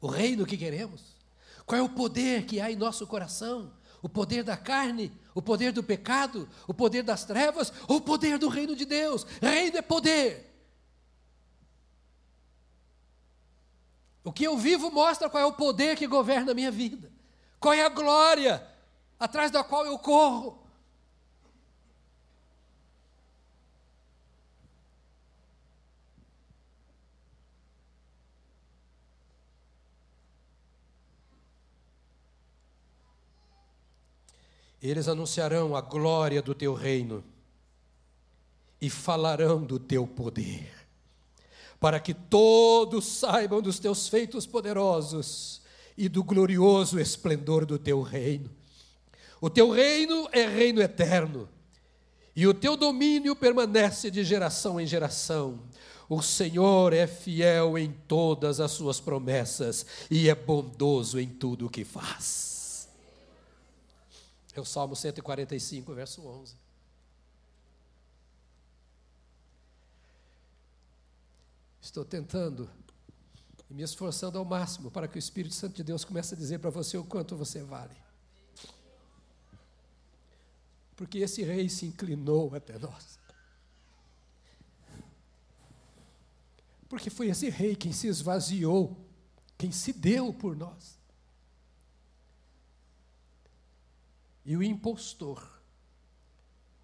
o 0.00 0.06
reino 0.06 0.46
que 0.46 0.56
queremos. 0.56 1.18
Qual 1.66 1.78
é 1.78 1.82
o 1.82 1.88
poder 1.88 2.46
que 2.46 2.60
há 2.60 2.70
em 2.70 2.76
nosso 2.76 3.06
coração? 3.06 3.72
O 4.00 4.08
poder 4.08 4.44
da 4.44 4.56
carne, 4.56 5.12
o 5.34 5.42
poder 5.42 5.72
do 5.72 5.82
pecado, 5.82 6.48
o 6.68 6.72
poder 6.72 7.02
das 7.02 7.24
trevas 7.24 7.72
ou 7.88 7.96
o 7.96 8.00
poder 8.00 8.38
do 8.38 8.48
reino 8.48 8.76
de 8.76 8.84
Deus? 8.84 9.24
Reino 9.42 9.76
é 9.76 9.82
poder. 9.82 10.48
O 14.22 14.32
que 14.32 14.44
eu 14.44 14.56
vivo 14.56 14.90
mostra 14.90 15.28
qual 15.28 15.42
é 15.42 15.46
o 15.46 15.52
poder 15.52 15.96
que 15.96 16.06
governa 16.06 16.52
a 16.52 16.54
minha 16.54 16.70
vida, 16.70 17.10
qual 17.58 17.74
é 17.74 17.82
a 17.82 17.88
glória 17.88 18.64
atrás 19.18 19.50
da 19.50 19.64
qual 19.64 19.84
eu 19.84 19.98
corro. 19.98 20.62
Eles 34.82 35.08
anunciarão 35.08 35.74
a 35.74 35.80
glória 35.80 36.40
do 36.40 36.54
teu 36.54 36.74
reino 36.74 37.24
e 38.80 38.88
falarão 38.88 39.62
do 39.62 39.78
teu 39.78 40.06
poder 40.06 40.78
para 41.80 42.00
que 42.00 42.12
todos 42.12 43.06
saibam 43.06 43.62
dos 43.62 43.78
teus 43.78 44.08
feitos 44.08 44.46
poderosos 44.46 45.62
e 45.96 46.08
do 46.08 46.24
glorioso 46.24 46.98
esplendor 46.98 47.64
do 47.64 47.78
teu 47.78 48.02
reino. 48.02 48.50
O 49.40 49.48
teu 49.48 49.70
reino 49.70 50.28
é 50.32 50.46
reino 50.46 50.80
eterno, 50.80 51.48
e 52.34 52.46
o 52.46 52.54
teu 52.54 52.76
domínio 52.76 53.34
permanece 53.36 54.10
de 54.10 54.24
geração 54.24 54.80
em 54.80 54.86
geração. 54.86 55.60
O 56.08 56.22
Senhor 56.22 56.92
é 56.92 57.06
fiel 57.06 57.76
em 57.76 57.92
todas 58.06 58.60
as 58.60 58.70
suas 58.72 58.98
promessas 58.98 59.84
e 60.10 60.28
é 60.28 60.34
bondoso 60.34 61.20
em 61.20 61.28
tudo 61.28 61.66
o 61.66 61.70
que 61.70 61.84
faz. 61.84 62.57
É 64.58 64.60
o 64.60 64.64
Salmo 64.64 64.96
145, 64.96 65.94
verso 65.94 66.26
11. 66.26 66.56
Estou 71.80 72.04
tentando 72.04 72.68
e 73.70 73.74
me 73.74 73.84
esforçando 73.84 74.36
ao 74.36 74.44
máximo 74.44 74.90
para 74.90 75.06
que 75.06 75.16
o 75.16 75.18
Espírito 75.20 75.54
Santo 75.54 75.76
de 75.76 75.84
Deus 75.84 76.04
comece 76.04 76.34
a 76.34 76.36
dizer 76.36 76.58
para 76.58 76.70
você 76.70 76.98
o 76.98 77.04
quanto 77.04 77.36
você 77.36 77.62
vale. 77.62 77.96
Porque 80.96 81.18
esse 81.18 81.44
rei 81.44 81.68
se 81.68 81.86
inclinou 81.86 82.52
até 82.52 82.76
nós. 82.80 83.16
Porque 86.88 87.10
foi 87.10 87.28
esse 87.28 87.48
rei 87.48 87.76
quem 87.76 87.92
se 87.92 88.08
esvaziou, 88.08 88.96
quem 89.56 89.70
se 89.70 89.92
deu 89.92 90.32
por 90.34 90.56
nós. 90.56 90.97
E 94.48 94.56
o 94.56 94.62
impostor, 94.62 95.46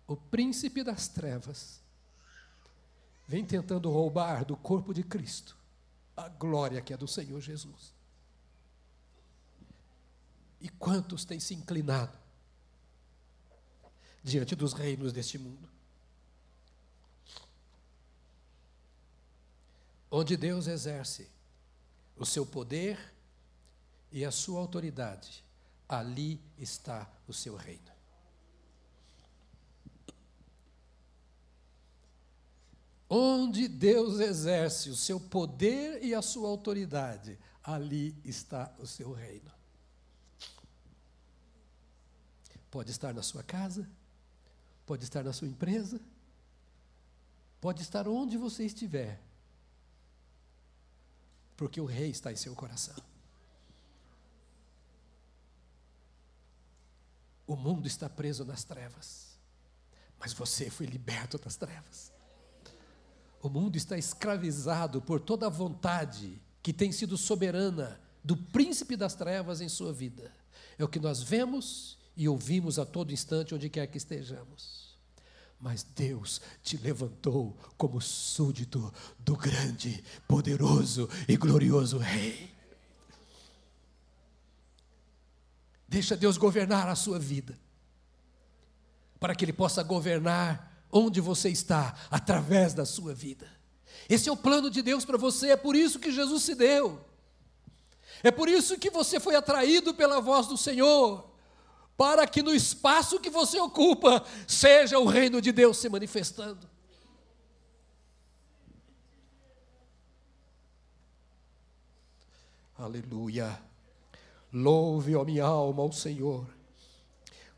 o 0.07 0.15
príncipe 0.15 0.85
das 0.85 1.09
trevas, 1.09 1.81
vem 3.27 3.43
tentando 3.43 3.91
roubar 3.91 4.45
do 4.45 4.55
corpo 4.55 4.93
de 4.93 5.03
Cristo 5.03 5.57
a 6.15 6.29
glória 6.29 6.83
que 6.83 6.93
é 6.93 6.97
do 6.99 7.09
Senhor 7.09 7.41
Jesus. 7.41 7.95
E 10.61 10.69
quantos 10.69 11.25
têm 11.25 11.41
se 11.41 11.55
inclinado 11.55 12.19
diante 14.23 14.55
dos 14.55 14.75
reinos 14.75 15.11
deste 15.11 15.39
mundo? 15.39 15.67
Onde 20.11 20.37
Deus 20.37 20.67
exerce 20.67 21.31
o 22.15 22.27
seu 22.27 22.45
poder 22.45 23.15
e 24.13 24.23
a 24.23 24.31
sua 24.31 24.61
autoridade, 24.61 25.43
ali 25.89 26.41
está 26.59 27.11
o 27.27 27.33
seu 27.33 27.57
reino. 27.57 27.93
Onde 33.09 33.69
Deus 33.69 34.19
exerce 34.19 34.91
o 34.91 34.97
seu 34.97 35.21
poder 35.21 36.03
e 36.03 36.15
a 36.15 36.23
sua 36.23 36.49
autoridade, 36.49 37.39
ali 37.63 38.17
está 38.25 38.75
o 38.79 38.87
seu 38.87 39.13
reino. 39.13 39.53
Pode 42.71 42.91
estar 42.91 43.15
na 43.15 43.23
sua 43.23 43.43
casa, 43.43 43.89
pode 44.85 45.05
estar 45.05 45.23
na 45.23 45.33
sua 45.33 45.47
empresa, 45.47 46.01
pode 47.61 47.83
estar 47.83 48.09
onde 48.09 48.37
você 48.37 48.65
estiver, 48.65 49.23
porque 51.57 51.81
o 51.81 51.85
Rei 51.85 52.11
está 52.11 52.33
em 52.33 52.37
seu 52.37 52.55
coração. 52.57 53.14
O 57.47 57.57
mundo 57.57 57.87
está 57.87 58.09
preso 58.09 58.45
nas 58.45 58.65
trevas, 58.65 59.39
mas 60.19 60.33
você 60.33 60.71
foi 60.71 60.87
liberto 60.87 61.39
das 61.39 61.57
trevas. 61.57 62.13
O 63.43 63.49
mundo 63.51 63.77
está 63.77 63.99
escravizado 63.99 65.03
por 65.03 65.21
toda 65.21 65.47
a 65.47 65.51
vontade 65.51 66.41
que 66.63 66.73
tem 66.73 66.91
sido 66.91 67.19
soberana 67.19 68.01
do 68.25 68.35
príncipe 68.35 68.97
das 68.97 69.15
trevas 69.15 69.61
em 69.61 69.69
sua 69.69 69.93
vida. 69.93 70.33
É 70.79 70.85
o 70.85 70.89
que 70.89 70.99
nós 70.99 71.23
vemos 71.23 71.99
e 72.17 72.27
ouvimos 72.27 72.79
a 72.79 72.87
todo 72.87 73.13
instante, 73.13 73.55
onde 73.55 73.69
quer 73.69 73.87
que 73.87 73.99
estejamos. 73.99 74.97
Mas 75.61 75.83
Deus 75.83 76.41
te 76.63 76.79
levantou 76.79 77.57
como 77.77 78.01
súdito 78.01 78.93
do 79.19 79.37
grande, 79.37 80.03
poderoso 80.27 81.09
e 81.29 81.37
glorioso 81.37 81.99
Rei. 81.99 82.54
Deixa 85.89 86.17
Deus 86.17 86.37
governar 86.37 86.89
a 86.89 86.95
sua 86.95 87.19
vida, 87.19 87.59
para 89.21 89.35
que 89.35 89.45
Ele 89.45 89.53
possa 89.53 89.83
governar 89.83 90.87
onde 90.91 91.21
você 91.21 91.49
está, 91.49 91.95
através 92.11 92.73
da 92.73 92.85
sua 92.85 93.15
vida. 93.15 93.49
Esse 94.09 94.29
é 94.29 94.33
o 94.33 94.37
plano 94.37 94.71
de 94.71 94.83
Deus 94.83 95.05
para 95.05 95.19
você, 95.19 95.51
é 95.51 95.57
por 95.57 95.75
isso 95.75 95.99
que 95.99 96.13
Jesus 96.13 96.43
se 96.43 96.55
deu. 96.55 97.05
É 98.23 98.31
por 98.31 98.49
isso 98.49 98.79
que 98.79 98.91
você 98.91 99.21
foi 99.21 99.35
atraído 99.35 99.93
pela 99.95 100.21
voz 100.21 100.47
do 100.47 100.57
Senhor, 100.57 101.31
para 101.97 102.27
que 102.27 102.43
no 102.43 102.55
espaço 102.55 103.21
que 103.21 103.31
você 103.31 103.59
ocupa 103.61 104.25
seja 104.47 104.99
o 104.99 105.07
reino 105.07 105.41
de 105.41 105.53
Deus 105.53 105.77
se 105.79 105.89
manifestando. 105.89 106.69
Aleluia. 112.77 113.74
Louve, 114.55 115.15
ó 115.17 115.25
minha 115.25 115.45
alma, 115.45 115.83
ao 115.83 115.93
Senhor. 115.93 116.47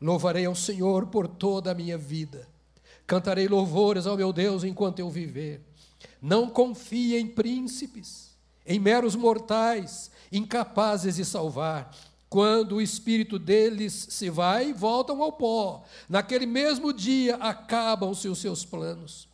Louvarei 0.01 0.45
ao 0.45 0.55
Senhor 0.55 1.07
por 1.07 1.27
toda 1.27 1.71
a 1.71 1.75
minha 1.75 1.97
vida 1.97 2.47
Cantarei 3.07 3.47
louvores 3.47 4.05
ao 4.05 4.17
meu 4.17 4.33
Deus 4.33 4.65
enquanto 4.65 4.99
eu 4.99 5.09
viver. 5.09 5.61
Não 6.21 6.49
confie 6.49 7.15
em 7.15 7.25
príncipes, 7.25 8.35
em 8.65 8.77
meros 8.79 9.15
mortais, 9.15 10.11
incapazes 10.29 11.15
de 11.15 11.23
salvar. 11.23 11.95
Quando 12.29 12.75
o 12.75 12.81
espírito 12.81 13.39
deles 13.39 14.07
se 14.09 14.29
vai, 14.29 14.73
voltam 14.73 15.23
ao 15.23 15.31
pó. 15.31 15.85
Naquele 16.09 16.45
mesmo 16.45 16.91
dia 16.91 17.37
acabam-se 17.37 18.27
os 18.27 18.39
seus 18.39 18.65
planos. 18.65 19.29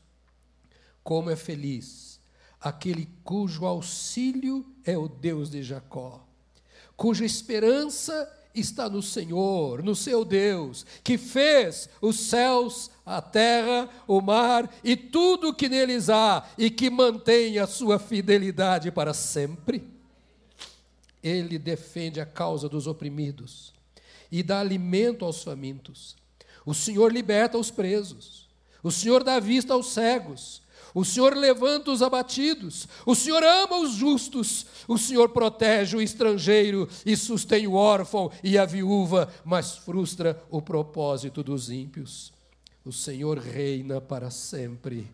Como 1.03 1.31
é 1.31 1.35
feliz 1.35 2.13
aquele 2.61 3.09
cujo 3.25 3.65
auxílio 3.65 4.65
é 4.85 4.97
o 4.97 5.09
Deus 5.09 5.49
de 5.49 5.61
Jacó, 5.61 6.25
cuja 6.95 7.25
esperança 7.25 8.31
está 8.53 8.89
no 8.89 9.01
Senhor, 9.01 9.83
no 9.83 9.95
seu 9.95 10.23
Deus, 10.23 10.85
que 11.03 11.17
fez 11.17 11.89
os 12.01 12.19
céus, 12.19 12.91
a 13.05 13.21
terra, 13.21 13.89
o 14.07 14.21
mar 14.21 14.71
e 14.83 14.95
tudo 14.95 15.49
o 15.49 15.53
que 15.53 15.67
neles 15.67 16.09
há 16.09 16.47
e 16.57 16.69
que 16.69 16.89
mantém 16.89 17.57
a 17.57 17.67
sua 17.67 17.97
fidelidade 17.97 18.91
para 18.91 19.13
sempre. 19.13 19.91
Ele 21.21 21.57
defende 21.57 22.19
a 22.19 22.25
causa 22.25 22.67
dos 22.69 22.85
oprimidos 22.85 23.73
e 24.31 24.43
dá 24.43 24.59
alimento 24.59 25.25
aos 25.25 25.43
famintos. 25.43 26.15
O 26.65 26.73
Senhor 26.73 27.11
liberta 27.11 27.57
os 27.57 27.71
presos. 27.71 28.49
O 28.81 28.91
Senhor 28.91 29.23
dá 29.23 29.39
vista 29.39 29.73
aos 29.73 29.93
cegos. 29.93 30.62
O 30.93 31.03
Senhor 31.03 31.35
levanta 31.35 31.91
os 31.91 32.03
abatidos, 32.03 32.87
o 33.05 33.15
Senhor 33.15 33.43
ama 33.43 33.79
os 33.79 33.93
justos, 33.93 34.65
o 34.87 34.97
Senhor 34.97 35.29
protege 35.29 35.97
o 35.97 36.01
estrangeiro 36.01 36.87
e 37.03 37.17
sustém 37.17 37.65
o 37.65 37.73
órfão 37.73 38.29
e 38.43 38.57
a 38.57 38.65
viúva, 38.65 39.27
mas 39.43 39.75
frustra 39.75 40.39
o 40.51 40.61
propósito 40.61 41.41
dos 41.41 41.71
ímpios. 41.71 42.31
O 42.85 42.91
Senhor 42.91 43.39
reina 43.39 43.99
para 43.99 44.29
sempre. 44.29 45.09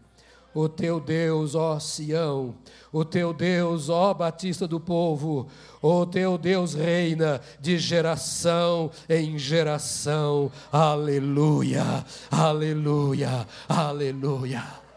O 0.53 0.67
teu 0.67 0.99
Deus, 0.99 1.53
ó 1.53 1.79
Sião, 1.79 2.55
o 2.91 3.05
teu 3.05 3.31
Deus, 3.31 3.87
ó 3.87 4.13
Batista 4.15 4.67
do 4.67 4.79
povo, 4.79 5.47
o 5.79 6.05
teu 6.07 6.39
Deus 6.39 6.73
reina 6.73 7.39
de 7.61 7.77
geração 7.77 8.89
em 9.07 9.37
geração. 9.37 10.51
Aleluia, 10.71 12.03
aleluia, 12.31 13.47
aleluia. 13.67 14.88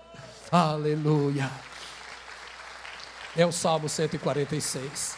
Aleluia. 0.54 1.50
É 3.34 3.46
o 3.46 3.50
Salmo 3.50 3.88
146. 3.88 5.16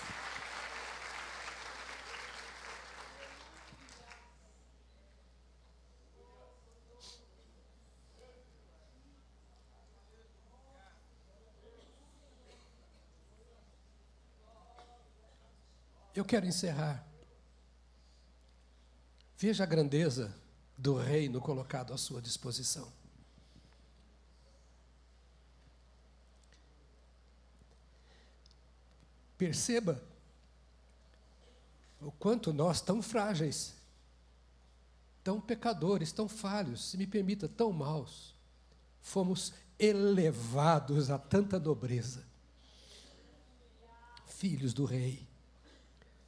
Eu 16.15 16.25
quero 16.25 16.47
encerrar. 16.47 17.05
Veja 19.37 19.65
a 19.65 19.67
grandeza 19.67 20.33
do 20.79 20.95
reino 20.95 21.41
colocado 21.41 21.93
à 21.93 21.99
sua 21.99 22.23
disposição. 22.23 23.04
Perceba 29.37 30.03
o 32.01 32.13
quanto 32.13 32.53
nós, 32.53 32.81
tão 32.81 33.01
frágeis, 33.01 33.75
tão 35.23 35.41
pecadores, 35.41 36.13
tão 36.13 36.29
falhos, 36.29 36.91
se 36.91 36.99
me 36.99 37.07
permita, 37.07 37.49
tão 37.49 37.73
maus, 37.73 38.35
fomos 39.01 39.55
elevados 39.79 41.11
a 41.11 41.19
tanta 41.19 41.59
nobreza. 41.59 42.23
Filhos 44.27 44.75
do 44.75 44.85
Rei, 44.85 45.27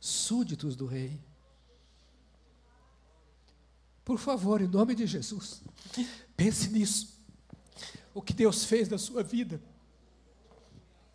súditos 0.00 0.74
do 0.74 0.86
Rei. 0.86 1.20
Por 4.04 4.18
favor, 4.18 4.62
em 4.62 4.68
nome 4.68 4.94
de 4.94 5.06
Jesus, 5.06 5.62
pense 6.36 6.70
nisso. 6.70 7.16
O 8.14 8.22
que 8.22 8.32
Deus 8.32 8.64
fez 8.64 8.88
na 8.88 8.96
sua 8.96 9.22
vida, 9.22 9.60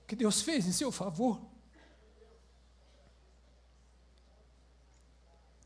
o 0.03 0.07
que 0.07 0.15
Deus 0.15 0.41
fez 0.41 0.67
em 0.67 0.71
seu 0.71 0.91
favor. 0.91 1.50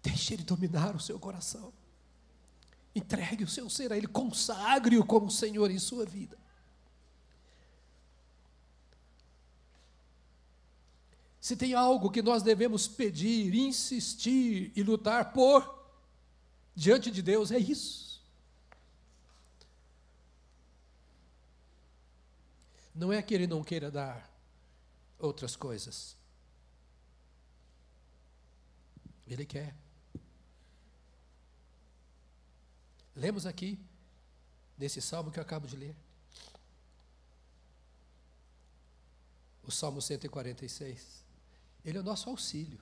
Deixe 0.05 0.35
Ele 0.35 0.43
dominar 0.43 0.95
o 0.95 0.99
seu 0.99 1.19
coração. 1.19 1.73
Entregue 2.93 3.43
o 3.43 3.47
seu 3.47 3.67
ser 3.69 3.91
a 3.91 3.97
Ele, 3.97 4.07
consagre-o 4.07 5.03
como 5.03 5.31
Senhor 5.31 5.71
em 5.71 5.79
sua 5.79 6.05
vida. 6.05 6.37
Se 11.41 11.55
tem 11.55 11.73
algo 11.73 12.11
que 12.11 12.21
nós 12.21 12.43
devemos 12.43 12.87
pedir, 12.87 13.53
insistir 13.55 14.71
e 14.75 14.83
lutar 14.83 15.33
por, 15.33 15.89
diante 16.75 17.09
de 17.09 17.23
Deus, 17.23 17.51
é 17.51 17.57
isso. 17.57 18.23
Não 22.93 23.11
é 23.11 23.21
que 23.23 23.33
Ele 23.33 23.47
não 23.47 23.63
queira 23.63 23.89
dar, 23.89 24.31
outras 25.19 25.55
coisas. 25.55 26.15
Ele 29.27 29.45
quer. 29.45 29.84
Lemos 33.15 33.45
aqui, 33.45 33.79
nesse 34.77 35.01
salmo 35.01 35.31
que 35.31 35.39
eu 35.39 35.43
acabo 35.43 35.67
de 35.67 35.77
ler. 35.77 35.95
O 39.63 39.71
Salmo 39.71 40.01
146. 40.01 41.23
Ele 41.83 41.97
é 41.97 42.01
o 42.01 42.03
nosso 42.03 42.29
auxílio. 42.29 42.79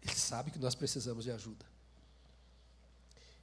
Ele 0.00 0.14
sabe 0.14 0.50
que 0.50 0.58
nós 0.58 0.74
precisamos 0.74 1.24
de 1.24 1.30
ajuda. 1.30 1.66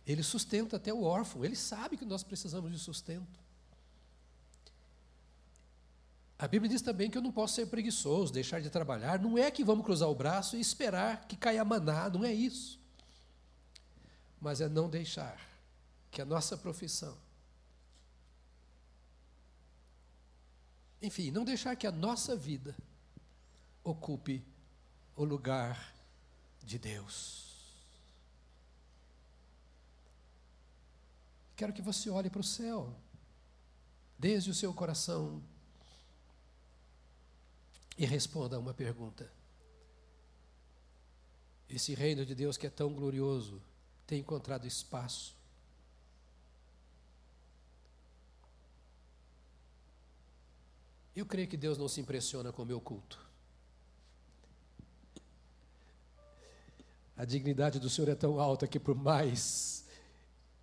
Ele 0.05 0.23
sustenta 0.23 0.77
até 0.77 0.93
o 0.93 1.03
órfão. 1.03 1.43
Ele 1.43 1.55
sabe 1.55 1.97
que 1.97 2.05
nós 2.05 2.23
precisamos 2.23 2.71
de 2.71 2.79
sustento. 2.79 3.39
A 6.39 6.47
Bíblia 6.47 6.69
diz 6.69 6.81
também 6.81 7.09
que 7.09 7.17
eu 7.17 7.21
não 7.21 7.31
posso 7.31 7.55
ser 7.55 7.65
preguiçoso, 7.65 8.31
deixar 8.31 8.61
de 8.61 8.69
trabalhar. 8.69 9.19
Não 9.19 9.37
é 9.37 9.51
que 9.51 9.63
vamos 9.63 9.83
cruzar 9.83 10.07
o 10.07 10.15
braço 10.15 10.55
e 10.55 10.61
esperar 10.61 11.27
que 11.27 11.35
caia 11.35 11.65
maná, 11.65 12.09
não 12.09 12.23
é 12.23 12.31
isso. 12.31 12.79
Mas 14.39 14.61
é 14.61 14.69
não 14.69 14.87
deixar 14.89 15.37
que 16.11 16.21
a 16.21 16.25
nossa 16.25 16.57
profissão, 16.57 17.17
enfim, 21.01 21.31
não 21.31 21.45
deixar 21.45 21.75
que 21.75 21.85
a 21.85 21.91
nossa 21.91 22.35
vida 22.35 22.75
ocupe 23.83 24.43
o 25.15 25.23
lugar 25.23 25.93
de 26.63 26.79
Deus. 26.79 27.47
Quero 31.55 31.73
que 31.73 31.81
você 31.81 32.09
olhe 32.09 32.29
para 32.29 32.41
o 32.41 32.43
céu, 32.43 32.93
desde 34.17 34.49
o 34.49 34.53
seu 34.53 34.73
coração 34.73 35.41
e 37.97 38.05
responda 38.05 38.55
a 38.55 38.59
uma 38.59 38.73
pergunta. 38.73 39.31
Esse 41.69 41.93
reino 41.93 42.25
de 42.25 42.33
Deus 42.33 42.57
que 42.57 42.67
é 42.67 42.69
tão 42.69 42.93
glorioso 42.93 43.61
tem 44.05 44.19
encontrado 44.19 44.65
espaço 44.65 45.36
Eu 51.17 51.25
creio 51.25 51.47
que 51.47 51.57
Deus 51.57 51.79
não 51.79 51.87
se 51.87 51.99
impressiona 51.99 52.53
com 52.53 52.61
o 52.61 52.65
meu 52.65 52.79
culto. 52.79 53.19
A 57.15 57.25
dignidade 57.25 57.79
do 57.79 57.89
Senhor 57.89 58.07
é 58.07 58.13
tão 58.13 58.39
alta 58.39 58.67
que, 58.67 58.79
por 58.79 58.93
mais 58.93 59.83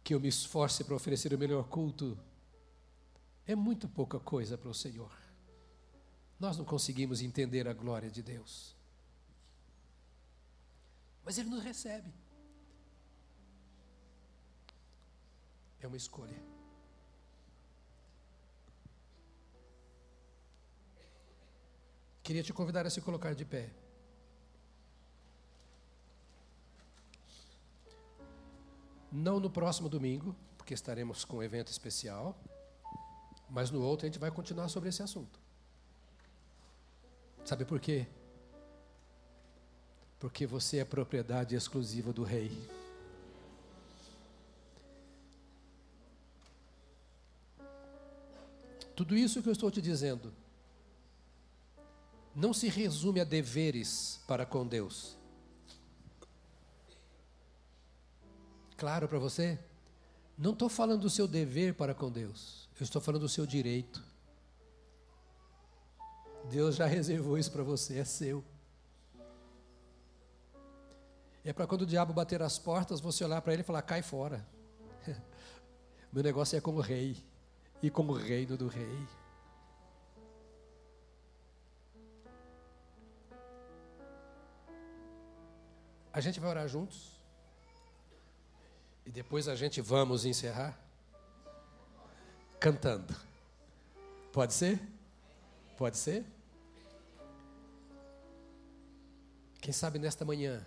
que 0.05 0.15
eu 0.15 0.21
me 0.21 0.29
esforce 0.29 0.85
para 0.85 0.95
oferecer 0.95 1.35
o 1.35 1.39
melhor 1.39 1.65
culto, 1.65 2.17
é 3.45 3.57
muito 3.57 3.89
pouca 3.89 4.21
coisa 4.21 4.57
para 4.57 4.69
o 4.69 4.75
Senhor. 4.75 5.11
Nós 6.39 6.57
não 6.57 6.65
conseguimos 6.65 7.21
entender 7.21 7.67
a 7.67 7.73
glória 7.73 8.09
de 8.09 8.23
Deus. 8.23 8.77
Mas 11.25 11.37
Ele 11.37 11.49
nos 11.49 11.65
recebe. 11.65 12.15
É 15.81 15.89
uma 15.89 15.97
escolha. 15.97 16.54
Queria 22.25 22.43
te 22.43 22.55
convidar 22.55 22.87
a 22.87 22.91
se 22.91 23.03
colocar 23.03 23.35
de 23.35 23.45
pé. 23.45 23.68
Não 29.12 29.39
no 29.39 29.51
próximo 29.51 29.91
domingo, 29.91 30.35
porque 30.57 30.72
estaremos 30.72 31.22
com 31.22 31.37
um 31.37 31.43
evento 31.43 31.68
especial, 31.68 32.35
mas 33.51 33.70
no 33.70 33.83
outro 33.83 34.07
a 34.07 34.09
gente 34.09 34.18
vai 34.18 34.31
continuar 34.31 34.70
sobre 34.70 34.89
esse 34.89 35.03
assunto. 35.03 35.39
Sabe 37.45 37.66
por 37.66 37.79
quê? 37.79 38.07
Porque 40.18 40.47
você 40.47 40.79
é 40.79 40.85
propriedade 40.85 41.55
exclusiva 41.55 42.11
do 42.11 42.22
Rei. 42.22 42.51
Tudo 48.97 49.14
isso 49.14 49.43
que 49.43 49.49
eu 49.51 49.53
estou 49.53 49.70
te 49.70 49.83
dizendo 49.83 50.33
não 52.35 52.53
se 52.53 52.68
resume 52.68 53.20
a 53.20 53.24
deveres 53.24 54.20
para 54.26 54.45
com 54.45 54.66
Deus. 54.66 55.16
Claro 58.76 59.09
para 59.09 59.18
você? 59.18 59.59
Não 60.37 60.53
estou 60.53 60.68
falando 60.68 61.03
do 61.03 61.11
seu 61.11 61.28
dever 61.28 61.74
para 61.74 61.95
com 61.95 62.11
Deus, 62.11 62.68
eu 62.78 62.85
estou 62.85 63.01
falando 63.01 63.22
do 63.22 63.28
seu 63.28 63.47
direito. 63.47 64.03
Deus 66.51 66.74
já 66.74 66.87
reservou 66.87 67.39
isso 67.39 67.53
para 67.53 67.62
você, 67.62 67.99
é 67.99 68.05
seu. 68.05 68.45
É 71.45 71.53
para 71.53 71.66
quando 71.66 71.82
o 71.82 71.87
diabo 71.87 72.12
bater 72.12 72.43
as 72.43 72.59
portas, 72.59 73.01
você 73.01 73.22
olhar 73.22 73.41
para 73.43 73.53
ele 73.53 73.62
e 73.62 73.64
falar: 73.64 73.82
cai 73.82 74.03
fora. 74.03 74.45
Meu 76.12 76.22
negócio 76.22 76.57
é 76.57 76.61
como 76.61 76.80
rei 76.80 77.22
e 77.82 77.91
como 77.91 78.12
reino 78.12 78.57
do 78.57 78.66
rei. 78.66 79.07
A 86.15 86.21
gente 86.21 86.39
vai 86.39 86.49
orar 86.49 86.69
juntos. 86.69 87.11
E 89.05 89.11
depois 89.11 89.49
a 89.49 89.57
gente 89.57 89.81
vamos 89.81 90.25
encerrar 90.25 90.79
cantando. 92.61 93.15
Pode 94.33 94.55
ser? 94.55 94.81
Pode 95.77 95.99
ser? 95.99 96.25
Quem 99.61 99.73
sabe 99.73 99.99
nesta 99.99 100.25
manhã 100.25 100.65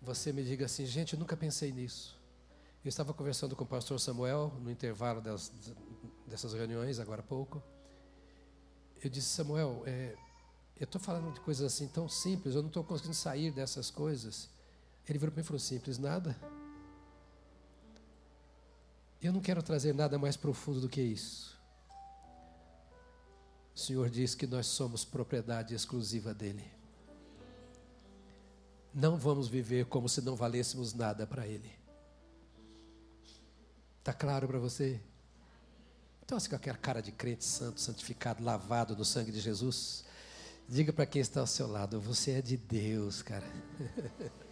você 0.00 0.32
me 0.32 0.42
diga 0.42 0.64
assim, 0.64 0.86
gente, 0.86 1.12
eu 1.12 1.18
nunca 1.18 1.36
pensei 1.36 1.70
nisso. 1.72 2.18
Eu 2.82 2.88
estava 2.88 3.12
conversando 3.12 3.54
com 3.54 3.64
o 3.64 3.66
pastor 3.66 4.00
Samuel 4.00 4.50
no 4.60 4.70
intervalo 4.70 5.20
das, 5.20 5.52
dessas 6.26 6.54
reuniões, 6.54 6.98
agora 6.98 7.20
há 7.20 7.24
pouco. 7.24 7.62
Eu 9.04 9.10
disse, 9.10 9.28
Samuel, 9.28 9.82
é, 9.86 10.16
eu 10.82 10.84
estou 10.84 11.00
falando 11.00 11.32
de 11.32 11.40
coisas 11.40 11.72
assim 11.72 11.86
tão 11.88 12.08
simples, 12.08 12.54
eu 12.54 12.62
não 12.62 12.68
estou 12.68 12.82
conseguindo 12.82 13.14
sair 13.14 13.50
dessas 13.50 13.90
coisas. 13.90 14.48
Ele 15.08 15.18
virou 15.18 15.32
para 15.32 15.40
mim 15.40 15.44
e 15.44 15.46
falou: 15.46 15.60
simples, 15.60 15.98
nada. 15.98 16.36
Eu 19.22 19.32
não 19.32 19.40
quero 19.40 19.62
trazer 19.62 19.94
nada 19.94 20.18
mais 20.18 20.36
profundo 20.36 20.80
do 20.80 20.88
que 20.88 21.00
isso. 21.00 21.56
O 23.74 23.78
Senhor 23.78 24.10
diz 24.10 24.34
que 24.34 24.46
nós 24.46 24.66
somos 24.66 25.04
propriedade 25.04 25.74
exclusiva 25.74 26.34
dEle 26.34 26.82
não 28.94 29.16
vamos 29.16 29.48
viver 29.48 29.86
como 29.86 30.08
se 30.08 30.20
não 30.20 30.36
valêssemos 30.36 30.92
nada 30.92 31.26
para 31.26 31.46
Ele. 31.46 31.70
Está 34.00 34.12
claro 34.12 34.46
para 34.46 34.58
você? 34.58 35.00
Então, 36.24 36.36
assim, 36.36 36.50
com 36.50 36.56
aquela 36.56 36.76
cara 36.76 37.00
de 37.00 37.12
crente 37.12 37.44
santo, 37.44 37.80
santificado, 37.80 38.42
lavado 38.44 38.96
no 38.96 39.04
sangue 39.04 39.32
de 39.32 39.40
Jesus, 39.40 40.04
diga 40.68 40.92
para 40.92 41.06
quem 41.06 41.20
está 41.20 41.40
ao 41.40 41.46
seu 41.46 41.66
lado: 41.66 42.00
você 42.00 42.32
é 42.32 42.42
de 42.42 42.56
Deus, 42.56 43.22
cara. 43.22 43.46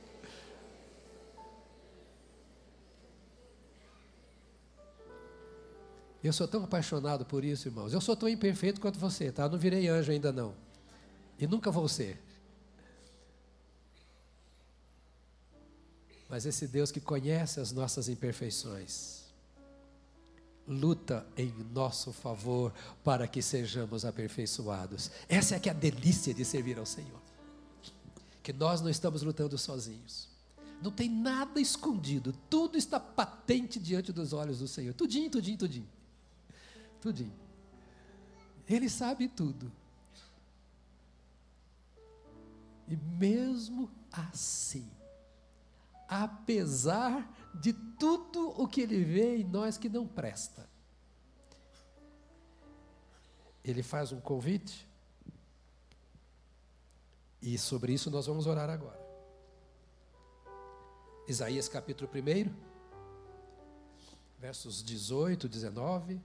Eu 6.23 6.35
sou 6.35 6.47
tão 6.47 6.63
apaixonado 6.63 7.25
por 7.25 7.45
isso, 7.45 7.69
irmãos. 7.69 7.95
Eu 7.95 8.01
sou 8.01 8.15
tão 8.15 8.29
imperfeito 8.29 8.81
quanto 8.81 8.99
você, 8.99 9.33
tá? 9.33 9.45
Eu 9.45 9.51
não 9.51 9.59
virei 9.59 9.89
anjo 9.89 10.13
ainda 10.13 10.31
não. 10.31 10.55
E 11.39 11.47
nunca 11.47 11.71
vou 11.71 11.89
ser. 11.89 12.21
Mas 16.29 16.45
esse 16.45 16.69
Deus 16.69 16.93
que 16.93 17.01
conhece 17.01 17.59
as 17.59 17.73
nossas 17.73 18.09
imperfeições, 18.09 19.20
luta 20.71 21.27
em 21.37 21.53
nosso 21.75 22.13
favor 22.13 22.73
para 23.03 23.27
que 23.27 23.43
sejamos 23.43 24.05
aperfeiçoados. 24.05 25.11
Essa 25.29 25.57
é 25.57 25.59
que 25.59 25.69
é 25.69 25.73
a 25.73 25.75
delícia 25.75 26.33
de 26.33 26.45
servir 26.45 26.79
ao 26.79 26.87
Senhor. 26.87 27.21
Que 28.43 28.53
nós 28.53 28.81
não 28.81 28.89
estamos 28.89 29.23
lutando 29.23 29.59
sozinhos. 29.59 30.29
Não 30.81 30.91
tem 30.91 31.11
nada 31.11 31.61
escondido, 31.61 32.33
tudo 32.49 32.79
está 32.79 32.99
patente 32.99 33.79
diante 33.79 34.13
dos 34.13 34.33
olhos 34.33 34.61
do 34.61 34.69
Senhor. 34.69 34.95
Tudinho, 34.95 35.29
tudinho, 35.29 35.59
tudinho. 35.59 35.89
Tudinho. 37.03 37.35
Ele 38.67 38.89
sabe 38.89 39.29
tudo. 39.29 39.71
E 42.89 42.97
mesmo 42.97 43.91
assim, 44.11 44.89
apesar 46.09 47.29
de 47.55 47.73
tudo 47.73 48.51
o 48.61 48.67
que 48.67 48.81
ele 48.81 49.05
vê 49.05 49.37
em 49.37 49.45
nós 49.45 49.77
que 49.77 49.89
não 49.89 50.07
presta. 50.07 50.69
Ele 53.65 53.83
faz 53.83 54.13
um 54.13 54.21
convite, 54.21 54.89
e 57.43 57.57
sobre 57.59 57.93
isso 57.93 58.11
nós 58.11 58.27
vamos 58.27 58.47
orar 58.47 58.69
agora. 58.69 59.01
Isaías 61.29 61.69
capítulo 61.69 62.11
1, 62.11 62.53
versos 64.39 64.83
18, 64.83 65.49
19. 65.49 66.21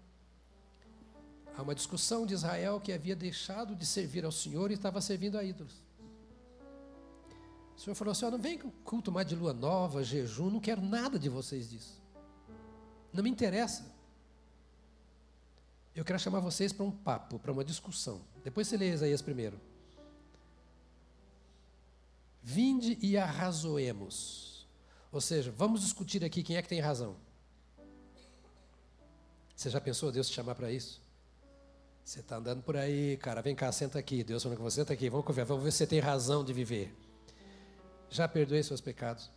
Há 1.56 1.62
uma 1.62 1.76
discussão 1.76 2.26
de 2.26 2.34
Israel 2.34 2.82
que 2.82 2.92
havia 2.92 3.16
deixado 3.16 3.76
de 3.76 3.86
servir 3.86 4.26
ao 4.26 4.32
Senhor 4.32 4.72
e 4.72 4.74
estava 4.74 5.00
servindo 5.00 5.38
a 5.38 5.44
ídolos. 5.44 5.85
O 7.76 7.80
Senhor 7.80 7.96
falou 7.96 8.12
assim: 8.12 8.30
não 8.30 8.40
vem 8.40 8.58
com 8.58 8.72
culto 8.84 9.12
mais 9.12 9.28
de 9.28 9.36
lua 9.36 9.54
nova, 9.54 10.04
jejum, 10.04 10.50
não 10.50 10.60
quero 10.60 10.82
nada 10.82 11.20
de 11.20 11.30
vocês 11.30 11.70
disso. 11.70 12.02
Não 13.12 13.24
me 13.24 13.30
interessa. 13.30 13.94
Eu 15.96 16.04
quero 16.04 16.20
chamar 16.20 16.42
vocês 16.42 16.74
para 16.74 16.86
um 16.86 16.92
papo, 16.92 17.40
para 17.40 17.52
uma 17.52 17.64
discussão. 17.64 18.22
Depois 18.44 18.68
você 18.68 18.76
lê 18.76 18.92
Isaías 18.92 19.22
primeiro. 19.22 19.60
Vinde 22.44 22.98
e 23.02 23.18
arrazoemos. 23.18 24.68
Ou 25.12 25.22
seja, 25.22 25.52
vamos 25.52 25.82
discutir 25.82 26.24
aqui 26.24 26.44
quem 26.44 26.58
é 26.58 26.62
que 26.62 26.68
tem 26.68 26.82
razão. 26.82 27.16
Você 29.56 29.70
já 29.70 29.80
pensou 29.80 30.12
Deus 30.12 30.28
te 30.28 30.34
chamar 30.34 30.56
para 30.56 30.70
isso? 30.70 31.02
Você 32.04 32.20
está 32.20 32.36
andando 32.36 32.62
por 32.62 32.76
aí, 32.76 33.18
cara, 33.18 33.42
vem 33.42 33.56
cá, 33.56 33.72
senta 33.72 33.98
aqui. 33.98 34.24
Deus 34.24 34.44
falando 34.44 34.58
com 34.58 34.64
você, 34.64 34.82
senta 34.82 34.94
aqui, 34.94 35.10
vamos 35.10 35.26
conversar, 35.26 35.48
vamos 35.48 35.64
ver 35.64 35.72
se 35.72 35.78
você 35.78 35.88
tem 35.88 36.00
razão 36.00 36.44
de 36.44 36.52
viver. 36.52 36.94
Já 38.10 38.28
perdoei 38.28 38.64
seus 38.64 38.82
pecados. 38.82 39.30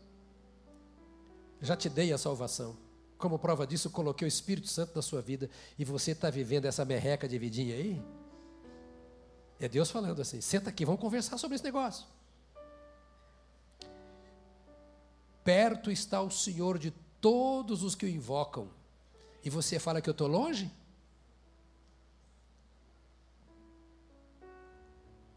Já 1.61 1.77
te 1.77 1.89
dei 1.89 2.13
a 2.13 2.19
salvação. 2.19 2.77
Como 3.17 3.39
prova 3.39 3.67
disso, 3.67 3.91
coloquei 3.91 4.27
o 4.27 4.29
Espírito 4.29 4.69
Santo 4.69 4.95
na 4.95 5.03
sua 5.03 5.21
vida 5.21 5.51
e 5.77 5.85
você 5.85 6.13
está 6.13 6.31
vivendo 6.31 6.67
essa 6.67 6.85
merreca 6.85 7.29
de 7.29 7.37
vidinha 7.37 7.75
aí? 7.75 8.01
É 9.59 9.69
Deus 9.69 9.91
falando 9.91 10.23
assim: 10.23 10.41
senta 10.41 10.71
aqui, 10.71 10.85
vamos 10.85 11.01
conversar 11.01 11.37
sobre 11.37 11.57
esse 11.57 11.65
negócio. 11.65 12.07
Perto 15.43 15.91
está 15.91 16.21
o 16.21 16.31
Senhor 16.31 16.79
de 16.79 16.93
todos 17.21 17.83
os 17.83 17.95
que 17.95 18.07
o 18.07 18.09
invocam. 18.09 18.71
E 19.43 19.51
você 19.51 19.79
fala 19.79 20.01
que 20.01 20.09
eu 20.09 20.13
estou 20.13 20.29
longe? 20.29 20.71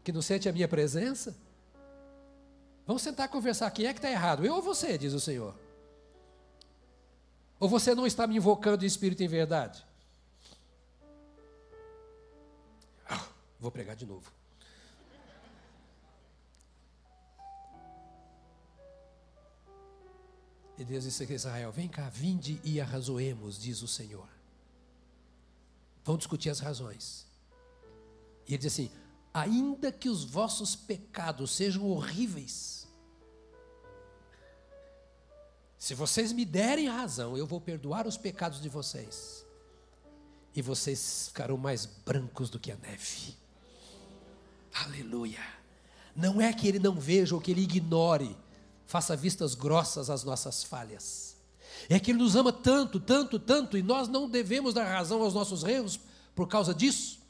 Que 0.04 0.12
não 0.12 0.22
sente 0.22 0.48
a 0.48 0.52
minha 0.52 0.68
presença? 0.68 1.36
Vamos 2.86 3.02
sentar 3.02 3.28
e 3.28 3.32
conversar. 3.32 3.70
Quem 3.70 3.86
é 3.86 3.92
que 3.92 3.98
está 3.98 4.10
errado? 4.10 4.44
Eu 4.44 4.54
ou 4.54 4.62
você, 4.62 4.98
diz 4.98 5.12
o 5.12 5.20
Senhor? 5.20 5.54
Ou 7.60 7.68
você 7.68 7.94
não 7.94 8.06
está 8.06 8.26
me 8.26 8.36
invocando 8.36 8.84
em 8.84 8.86
espírito 8.86 9.22
em 9.22 9.28
verdade? 9.28 9.84
Ah, 13.08 13.24
vou 13.60 13.70
pregar 13.70 13.94
de 13.94 14.04
novo. 14.04 14.32
E 20.76 20.84
Deus 20.84 21.04
disse 21.04 21.22
a 21.22 21.34
Israel: 21.34 21.70
Vem 21.70 21.88
cá, 21.88 22.08
vinde 22.08 22.60
e 22.64 22.80
arrazoemos, 22.80 23.60
diz 23.60 23.82
o 23.82 23.88
Senhor. 23.88 24.28
Vão 26.04 26.16
discutir 26.16 26.50
as 26.50 26.58
razões. 26.58 27.24
E 28.48 28.54
ele 28.54 28.58
diz 28.58 28.72
assim: 28.72 28.90
Ainda 29.32 29.90
que 29.90 30.08
os 30.08 30.24
vossos 30.24 30.76
pecados 30.76 31.52
sejam 31.52 31.86
horríveis, 31.86 32.86
se 35.78 35.94
vocês 35.94 36.32
me 36.32 36.44
derem 36.44 36.88
razão, 36.88 37.36
eu 37.36 37.46
vou 37.46 37.60
perdoar 37.60 38.06
os 38.06 38.16
pecados 38.16 38.60
de 38.60 38.68
vocês. 38.68 39.44
E 40.54 40.60
vocês 40.60 41.28
ficarão 41.28 41.56
mais 41.56 41.86
brancos 41.86 42.50
do 42.50 42.58
que 42.58 42.70
a 42.70 42.76
neve. 42.76 43.34
Aleluia. 44.72 45.40
Não 46.14 46.40
é 46.40 46.52
que 46.52 46.68
ele 46.68 46.78
não 46.78 46.94
veja 47.00 47.34
ou 47.34 47.40
que 47.40 47.50
ele 47.50 47.62
ignore 47.62 48.36
faça 48.92 49.16
vistas 49.16 49.54
grossas 49.54 50.10
às 50.10 50.22
nossas 50.22 50.62
falhas. 50.62 51.34
É 51.88 51.98
que 51.98 52.10
Ele 52.10 52.18
nos 52.18 52.36
ama 52.36 52.52
tanto, 52.52 53.00
tanto, 53.00 53.38
tanto, 53.38 53.78
e 53.78 53.82
nós 53.82 54.06
não 54.06 54.28
devemos 54.28 54.74
dar 54.74 54.84
razão 54.84 55.22
aos 55.22 55.32
nossos 55.32 55.64
erros 55.64 55.98
por 56.34 56.46
causa 56.46 56.74
disso. 56.74 57.21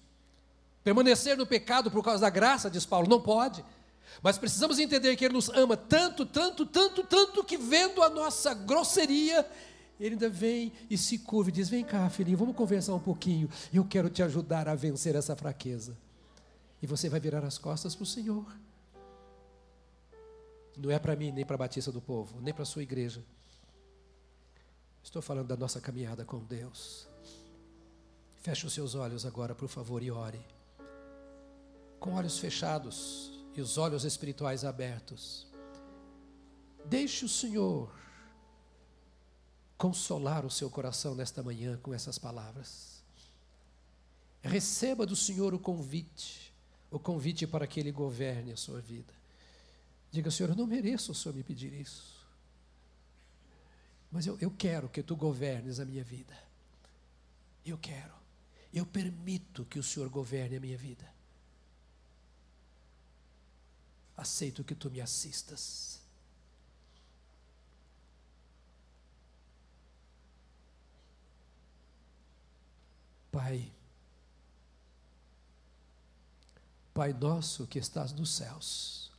Permanecer 0.85 1.37
no 1.37 1.47
pecado 1.47 1.91
por 1.91 2.03
causa 2.03 2.21
da 2.21 2.31
graça, 2.31 2.71
diz 2.71 2.85
Paulo, 2.85 3.09
não 3.09 3.21
pode. 3.21 3.65
Mas 4.21 4.37
precisamos 4.37 4.79
entender 4.79 5.15
que 5.17 5.25
Ele 5.25 5.35
nos 5.35 5.49
ama 5.51 5.77
tanto, 5.77 6.27
tanto, 6.27 6.67
tanto, 6.67 7.05
tanto, 7.05 7.45
que 7.45 7.57
vendo 7.57 8.03
a 8.03 8.11
nossa 8.11 8.53
grosseria, 8.53 9.49
Ele 9.99 10.15
ainda 10.15 10.29
vem 10.29 10.73
e 10.91 10.99
se 10.99 11.19
curva 11.19 11.51
e 11.51 11.53
diz: 11.53 11.69
Vem 11.69 11.85
cá, 11.85 12.11
filhinho, 12.11 12.37
vamos 12.37 12.57
conversar 12.57 12.95
um 12.95 13.01
pouquinho. 13.01 13.49
Eu 13.73 13.85
quero 13.85 14.11
te 14.11 14.23
ajudar 14.23 14.69
a 14.69 14.75
vencer 14.75 15.15
essa 15.15 15.37
fraqueza. 15.37 15.97
E 16.83 16.87
você 16.87 17.09
vai 17.09 17.21
virar 17.21 17.45
as 17.45 17.59
costas 17.59 17.95
para 17.95 18.03
o 18.03 18.07
Senhor. 18.07 18.45
Não 20.77 20.91
é 20.91 20.99
para 20.99 21.15
mim, 21.15 21.31
nem 21.31 21.45
para 21.45 21.55
a 21.55 21.59
Batista 21.59 21.93
do 21.93 22.01
Povo, 22.01 22.41
nem 22.41 22.53
para 22.53 22.65
a 22.65 22.67
sua 22.67 22.83
igreja. 22.83 23.23
Estou 25.03 25.23
falando 25.23 25.49
da 25.49 25.57
nossa 25.57 25.81
caminhada 25.81 26.25
com 26.25 26.39
Deus. 26.39 27.07
Feche 28.41 28.67
os 28.67 28.73
seus 28.73 28.95
olhos 28.95 29.25
agora, 29.25 29.55
por 29.55 29.69
favor, 29.69 30.03
e 30.03 30.11
ore. 30.11 30.41
Com 32.03 32.15
olhos 32.15 32.41
fechados 32.41 33.31
e 33.55 33.61
os 33.61 33.79
olhos 33.79 34.03
espirituais 34.03 34.65
abertos. 34.65 35.47
Deixe 36.85 37.25
o 37.25 37.29
Senhor 37.29 37.95
consolar 39.79 40.45
o 40.45 40.51
seu 40.51 40.69
coração 40.69 41.15
nesta 41.15 41.45
manhã 41.45 41.79
com 41.81 41.95
essas 41.95 42.19
palavras. 42.19 43.05
Receba 44.43 45.07
do 45.07 45.15
Senhor 45.15 45.55
o 45.55 45.61
convite, 45.61 46.53
o 46.91 46.99
convite 46.99 47.47
para 47.47 47.69
que 47.69 47.79
Ele 47.79 47.93
governe 47.93 48.51
a 48.51 48.57
sua 48.57 48.81
vida. 48.81 49.15
Diga, 50.11 50.29
Senhor, 50.29 50.51
eu 50.51 50.57
não 50.57 50.67
mereço 50.67 51.13
o 51.13 51.15
Senhor 51.15 51.37
me 51.37 51.45
pedir 51.45 51.73
isso. 51.73 52.21
Mas 54.11 54.27
eu, 54.27 54.37
eu 54.41 54.51
quero 54.51 54.89
que 54.89 55.05
tu 55.05 55.15
governes 55.15 55.79
a 55.79 55.85
minha 55.85 56.03
vida. 56.03 56.37
Eu 57.65 57.79
quero. 57.79 58.13
Eu 58.75 58.85
permito 58.85 59.65
que 59.67 59.79
o 59.79 59.85
Senhor 59.85 60.09
governe 60.09 60.57
a 60.57 60.61
minha 60.61 60.77
vida. 60.77 61.12
Aceito 64.23 64.63
que 64.63 64.77
tu 64.77 64.89
me 64.89 65.01
assistas. 65.01 66.01
Pai, 73.33 73.73
Pai 76.95 77.13
nosso 77.13 77.67
que 77.67 77.81
estás 77.81 78.13
nos 78.13 78.31
céus, 78.31 79.11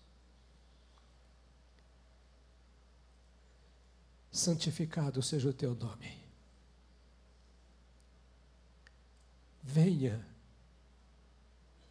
santificado 4.32 5.22
seja 5.22 5.50
o 5.50 5.54
teu 5.54 5.76
nome. 5.76 6.24
Venha 9.62 10.26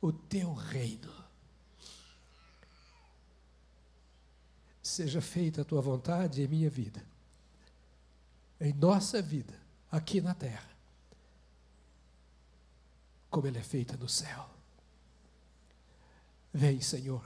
o 0.00 0.10
teu 0.10 0.54
reino. 0.54 1.21
Seja 4.92 5.20
feita 5.20 5.62
a 5.62 5.64
tua 5.64 5.80
vontade 5.80 6.42
em 6.42 6.48
minha 6.48 6.68
vida, 6.68 7.02
em 8.60 8.72
nossa 8.74 9.22
vida, 9.22 9.58
aqui 9.90 10.20
na 10.20 10.34
terra, 10.34 10.68
como 13.30 13.46
ela 13.46 13.58
é 13.58 13.62
feita 13.62 13.96
no 13.96 14.08
céu. 14.08 14.50
Vem, 16.52 16.80
Senhor, 16.80 17.24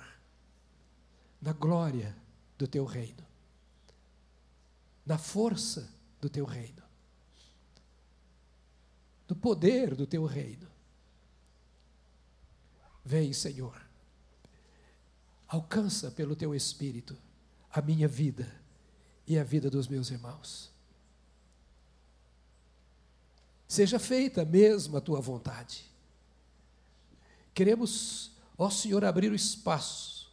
na 1.43 1.53
glória 1.53 2.15
do 2.57 2.69
teu 2.69 2.85
reino 2.85 3.27
na 5.07 5.17
força 5.17 5.89
do 6.21 6.29
teu 6.29 6.45
reino, 6.45 6.83
do 9.29 9.37
poder 9.37 9.95
do 9.95 10.05
teu 10.05 10.25
reino. 10.25 10.69
Vem, 13.05 13.33
Senhor, 13.33 13.81
alcança 15.47 16.11
pelo 16.11 16.35
teu 16.35 16.53
Espírito 16.53 17.17
a 17.79 17.83
minha 17.83 18.09
vida 18.09 18.51
e 19.27 19.39
a 19.39 19.45
vida 19.45 19.71
dos 19.71 19.89
meus 19.89 20.11
irmãos. 20.11 20.71
Seja 23.69 23.99
feita 23.99 24.45
mesmo 24.45 24.97
a 24.97 25.01
tua 25.01 25.21
vontade. 25.21 25.85
Queremos, 27.53 28.31
ó 28.57 28.71
Senhor, 28.71 29.05
abrir 29.05 29.33
o 29.33 29.35
espaço 29.35 30.31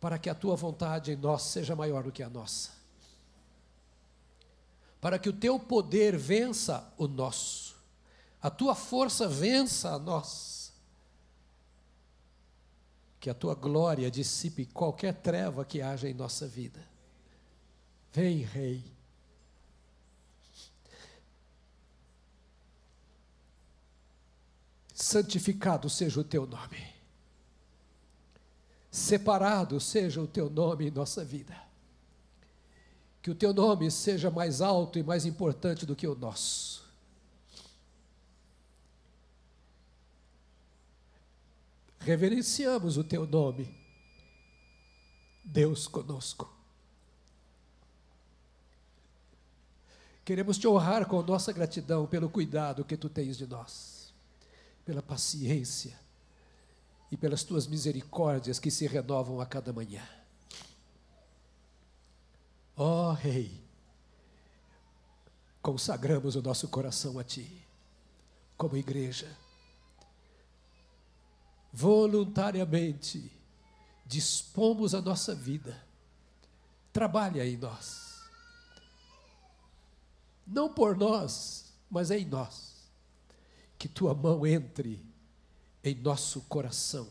para 0.00 0.18
que 0.18 0.28
a 0.28 0.34
tua 0.34 0.56
vontade 0.56 1.12
em 1.12 1.16
nós 1.16 1.42
seja 1.42 1.76
maior 1.76 2.02
do 2.02 2.12
que 2.12 2.22
a 2.22 2.28
nossa 2.28 2.80
para 5.00 5.18
que 5.18 5.28
o 5.28 5.32
teu 5.32 5.58
poder 5.58 6.16
vença 6.16 6.92
o 6.98 7.08
nosso, 7.08 7.74
a 8.40 8.50
tua 8.50 8.74
força 8.74 9.26
vença 9.26 9.92
a 9.92 9.98
nós, 9.98 10.59
que 13.20 13.28
a 13.28 13.34
tua 13.34 13.54
glória 13.54 14.10
dissipe 14.10 14.64
qualquer 14.66 15.14
treva 15.14 15.64
que 15.64 15.82
haja 15.82 16.08
em 16.08 16.14
nossa 16.14 16.48
vida. 16.48 16.80
Vem, 18.12 18.38
Rei. 18.38 18.82
Santificado 24.94 25.88
seja 25.88 26.20
o 26.20 26.24
teu 26.24 26.46
nome, 26.46 26.92
separado 28.90 29.80
seja 29.80 30.20
o 30.20 30.26
teu 30.26 30.50
nome 30.50 30.88
em 30.88 30.90
nossa 30.90 31.24
vida 31.24 31.70
que 33.22 33.30
o 33.30 33.34
teu 33.34 33.52
nome 33.52 33.90
seja 33.90 34.30
mais 34.30 34.60
alto 34.60 34.98
e 34.98 35.02
mais 35.02 35.26
importante 35.26 35.84
do 35.84 35.94
que 35.94 36.06
o 36.06 36.14
nosso. 36.14 36.79
Reverenciamos 42.00 42.96
o 42.96 43.04
teu 43.04 43.26
nome, 43.26 43.68
Deus 45.44 45.86
conosco. 45.86 46.50
Queremos 50.24 50.58
te 50.58 50.66
honrar 50.66 51.06
com 51.06 51.22
nossa 51.22 51.52
gratidão 51.52 52.06
pelo 52.06 52.30
cuidado 52.30 52.84
que 52.84 52.96
tu 52.96 53.08
tens 53.08 53.36
de 53.36 53.46
nós, 53.46 54.14
pela 54.84 55.02
paciência 55.02 55.98
e 57.10 57.16
pelas 57.16 57.42
tuas 57.42 57.66
misericórdias 57.66 58.58
que 58.58 58.70
se 58.70 58.86
renovam 58.86 59.40
a 59.40 59.46
cada 59.46 59.72
manhã. 59.72 60.06
Ó 62.76 63.10
oh, 63.10 63.12
Rei, 63.12 63.60
consagramos 65.60 66.36
o 66.36 66.42
nosso 66.42 66.68
coração 66.68 67.18
a 67.18 67.24
Ti, 67.24 67.66
como 68.56 68.76
igreja. 68.76 69.36
Voluntariamente 71.72 73.30
dispomos 74.04 74.94
a 74.94 75.00
nossa 75.00 75.34
vida, 75.34 75.80
trabalha 76.92 77.46
em 77.46 77.56
nós. 77.56 78.20
Não 80.46 80.68
por 80.72 80.96
nós, 80.96 81.72
mas 81.88 82.10
em 82.10 82.24
nós. 82.24 82.74
Que 83.78 83.88
tua 83.88 84.14
mão 84.14 84.44
entre 84.44 85.00
em 85.82 85.94
nosso 85.94 86.40
coração 86.42 87.08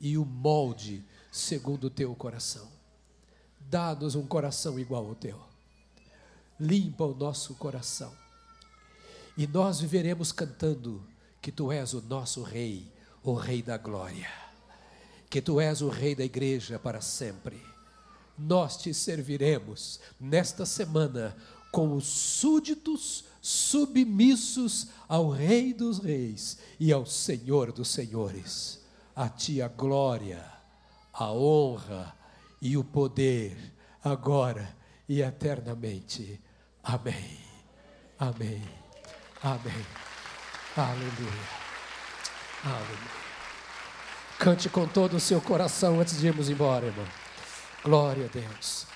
e 0.00 0.18
o 0.18 0.24
molde 0.24 1.04
segundo 1.30 1.84
o 1.84 1.90
teu 1.90 2.14
coração. 2.14 2.68
Dá-nos 3.60 4.14
um 4.14 4.26
coração 4.26 4.78
igual 4.78 5.06
ao 5.06 5.14
teu. 5.14 5.40
Limpa 6.58 7.04
o 7.04 7.14
nosso 7.14 7.54
coração. 7.54 8.12
E 9.36 9.46
nós 9.46 9.80
viveremos 9.80 10.32
cantando 10.32 11.06
que 11.40 11.52
tu 11.52 11.70
és 11.70 11.94
o 11.94 12.02
nosso 12.02 12.42
rei, 12.42 12.90
o 13.22 13.34
rei 13.34 13.62
da 13.62 13.76
glória. 13.76 14.30
Que 15.30 15.40
tu 15.40 15.60
és 15.60 15.80
o 15.80 15.88
rei 15.88 16.14
da 16.14 16.24
igreja 16.24 16.78
para 16.78 17.00
sempre. 17.00 17.62
Nós 18.38 18.76
te 18.76 18.92
serviremos 18.92 20.00
nesta 20.20 20.66
semana 20.66 21.36
com 21.70 21.96
os 21.96 22.04
súditos 22.04 23.24
submissos 23.40 24.88
ao 25.08 25.30
Rei 25.30 25.72
dos 25.72 25.98
Reis 25.98 26.58
e 26.78 26.92
ao 26.92 27.06
Senhor 27.06 27.72
dos 27.72 27.88
Senhores. 27.88 28.80
A 29.16 29.28
ti 29.28 29.60
a 29.60 29.68
glória, 29.68 30.44
a 31.12 31.32
honra 31.32 32.14
e 32.60 32.76
o 32.76 32.84
poder, 32.84 33.56
agora 34.02 34.76
e 35.08 35.20
eternamente. 35.20 36.40
Amém. 36.82 37.38
Amém. 38.18 38.62
Amém. 39.42 39.86
Aleluia. 40.76 41.61
Cante 44.38 44.68
com 44.68 44.86
todo 44.86 45.16
o 45.16 45.20
seu 45.20 45.40
coração 45.40 46.00
antes 46.00 46.18
de 46.18 46.26
irmos 46.26 46.48
embora, 46.48 46.86
irmão. 46.86 47.06
Glória 47.84 48.26
a 48.26 48.28
Deus. 48.28 48.91